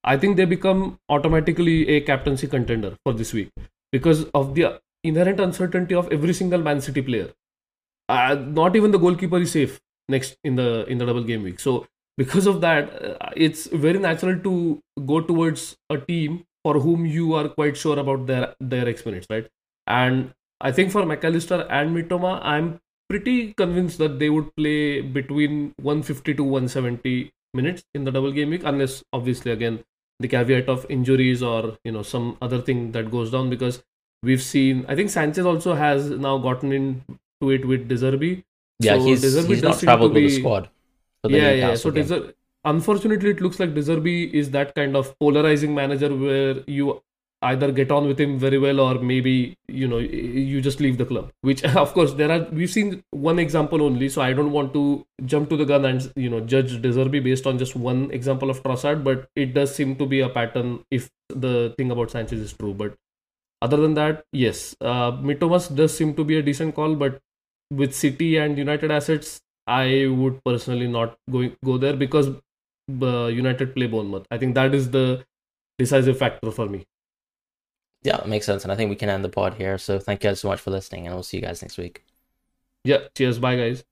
I 0.08 0.16
think 0.16 0.38
they 0.38 0.46
become 0.46 1.00
automatically 1.10 1.90
a 1.90 2.00
captaincy 2.00 2.48
contender 2.48 2.96
for 3.04 3.14
this 3.14 3.34
week 3.34 3.50
because 3.92 4.24
of 4.34 4.56
the 4.56 4.80
inherent 5.04 5.42
uncertainty 5.42 5.96
of 5.96 6.12
every 6.12 6.34
single 6.34 6.62
Man 6.62 6.80
City 6.80 7.02
player. 7.02 7.30
Uh, 8.08 8.36
not 8.36 8.78
even 8.78 8.92
the 8.92 8.98
goalkeeper 8.98 9.40
is 9.40 9.52
safe 9.52 9.82
next 10.08 10.38
in 10.46 10.56
the 10.56 10.86
in 10.86 10.98
the 10.98 11.06
double 11.06 11.24
game 11.24 11.44
week. 11.44 11.60
So 11.60 11.88
because 12.18 12.48
of 12.48 12.62
that, 12.62 12.94
uh, 13.04 13.32
it's 13.36 13.66
very 13.68 14.00
natural 14.00 14.40
to 14.46 14.82
go 15.06 15.20
towards 15.20 15.76
a 15.90 15.98
team 15.98 16.46
for 16.64 16.80
whom 16.80 17.06
you 17.06 17.34
are 17.34 17.50
quite 17.50 17.76
sure 17.76 18.00
about 18.00 18.26
their 18.28 18.56
their 18.62 18.88
experience, 18.88 19.28
right? 19.30 19.50
And 19.88 20.34
I 20.62 20.72
think 20.72 20.92
for 20.92 21.06
Mac 21.06 21.26
Allister 21.26 21.68
and 21.70 21.96
Mitoma, 21.98 22.40
I'm 22.44 22.80
pretty 23.10 23.54
convinced 23.56 23.98
that 23.98 24.20
they 24.20 24.30
would 24.30 24.56
play 24.56 25.02
between 25.02 25.74
150 25.82 26.34
to 26.36 26.44
170 26.44 27.32
minutes 27.54 27.84
in 27.94 28.06
the 28.06 28.12
double 28.12 28.32
game 28.32 28.50
week, 28.50 28.64
unless 28.64 29.04
obviously 29.12 29.52
again 29.52 29.84
the 30.20 30.28
caveat 30.28 30.68
of 30.68 30.86
injuries 30.90 31.44
or 31.44 31.78
you 31.84 31.92
know 31.92 32.02
some 32.02 32.38
other 32.42 32.62
thing 32.62 32.92
that 32.92 33.12
goes 33.12 33.32
down 33.32 33.50
because 33.50 33.84
we've 34.24 34.42
seen 34.42 34.86
I 34.88 34.96
think 34.96 35.10
Sanchez 35.10 35.46
also 35.46 35.76
has 35.76 36.10
now 36.10 36.38
gotten 36.38 36.72
into 36.72 37.52
it 37.52 37.66
with 37.66 37.88
De 37.88 37.96
Zerbi. 37.96 38.44
Yeah, 38.80 38.98
so 38.98 39.06
he's, 39.06 39.22
he's 39.48 39.64
not 39.64 39.80
traveled 39.80 40.14
be, 40.14 40.24
with 40.24 40.34
the 40.34 40.40
squad. 40.40 40.70
yeah, 41.28 41.52
yeah. 41.52 41.76
So 41.76 41.92
Deser- 41.92 42.34
unfortunately, 42.64 43.32
it 43.32 43.42
looks 43.42 43.60
like 43.60 43.74
De 43.74 43.82
Zerbi 43.82 44.32
is 44.32 44.52
that 44.52 44.76
kind 44.76 44.96
of 44.96 45.18
polarizing 45.20 45.74
manager 45.74 46.16
where 46.16 46.64
you 46.68 47.02
either 47.44 47.72
get 47.72 47.92
on 47.92 48.08
with 48.08 48.20
him 48.20 48.40
very 48.40 48.58
well 48.58 48.80
or 48.80 48.96
maybe 49.00 49.56
you 49.68 49.88
know 49.88 50.00
you 50.00 50.60
just 50.60 50.80
leave 50.80 50.98
the 50.98 51.06
club 51.06 51.30
which 51.42 51.64
of 51.76 51.94
course 51.94 52.14
there 52.14 52.32
are 52.32 52.48
we've 52.52 52.70
seen 52.70 53.04
one 53.12 53.38
example 53.38 53.82
only 53.82 54.10
so 54.10 54.22
i 54.22 54.34
don't 54.34 54.52
want 54.52 54.74
to 54.74 55.06
jump 55.26 55.50
to 55.50 55.58
the 55.58 55.66
gun 55.66 55.86
and 55.86 56.12
you 56.16 56.30
know 56.30 56.40
judge 56.40 56.82
De 56.82 56.90
Zerbi 56.90 57.24
based 57.24 57.46
on 57.46 57.58
just 57.58 57.76
one 57.76 58.10
example 58.12 58.50
of 58.50 58.64
Trossard 58.64 59.04
but 59.04 59.30
it 59.36 59.54
does 59.54 59.76
seem 59.76 59.96
to 59.98 60.06
be 60.06 60.22
a 60.22 60.30
pattern 60.30 60.84
if 60.90 61.10
the 61.30 61.74
thing 61.78 61.92
about 61.92 62.10
Sanchez 62.10 62.40
is 62.40 62.54
true 62.54 62.74
but 62.74 62.96
other 63.62 63.78
than 63.78 63.94
that 63.96 64.24
yes. 64.32 64.76
Uh, 64.82 65.12
Mitomas 65.12 65.74
does 65.76 65.96
seem 65.96 66.14
to 66.16 66.24
be 66.24 66.38
a 66.38 66.42
decent 66.42 66.76
call 66.76 66.96
but 66.96 67.20
with 67.72 67.94
City 67.94 68.38
and 68.38 68.58
United 68.58 68.92
assets 68.92 69.42
I 69.68 70.08
would 70.08 70.44
personally 70.44 70.88
not 70.88 71.18
go 71.30 71.52
go 71.64 71.78
there 71.78 71.96
because 71.96 72.30
uh, 72.30 73.26
United 73.26 73.76
play 73.76 73.88
Bournemouth. 73.88 74.26
I 74.32 74.38
think 74.38 74.56
that 74.56 74.74
is 74.74 74.92
the 74.92 75.26
decisive 75.78 76.18
factor 76.18 76.52
for 76.52 76.68
me 76.68 76.86
yeah, 78.04 78.18
it 78.18 78.28
makes 78.28 78.46
sense. 78.46 78.64
And 78.64 78.72
I 78.72 78.76
think 78.76 78.90
we 78.90 78.96
can 78.96 79.10
end 79.10 79.24
the 79.24 79.30
pod 79.30 79.56
here. 79.56 79.78
So 79.78 80.00
thank 80.00 80.24
you 80.24 80.30
guys 80.30 80.40
so 80.40 80.48
much 80.48 80.60
for 80.60 80.72
listening, 80.72 81.08
and 81.08 81.16
we'll 81.16 81.24
see 81.24 81.38
you 81.38 81.44
guys 81.44 81.62
next 81.62 81.78
week. 81.78 82.06
Yeah. 82.84 83.08
Cheers. 83.16 83.40
Bye, 83.40 83.56
guys. 83.58 83.84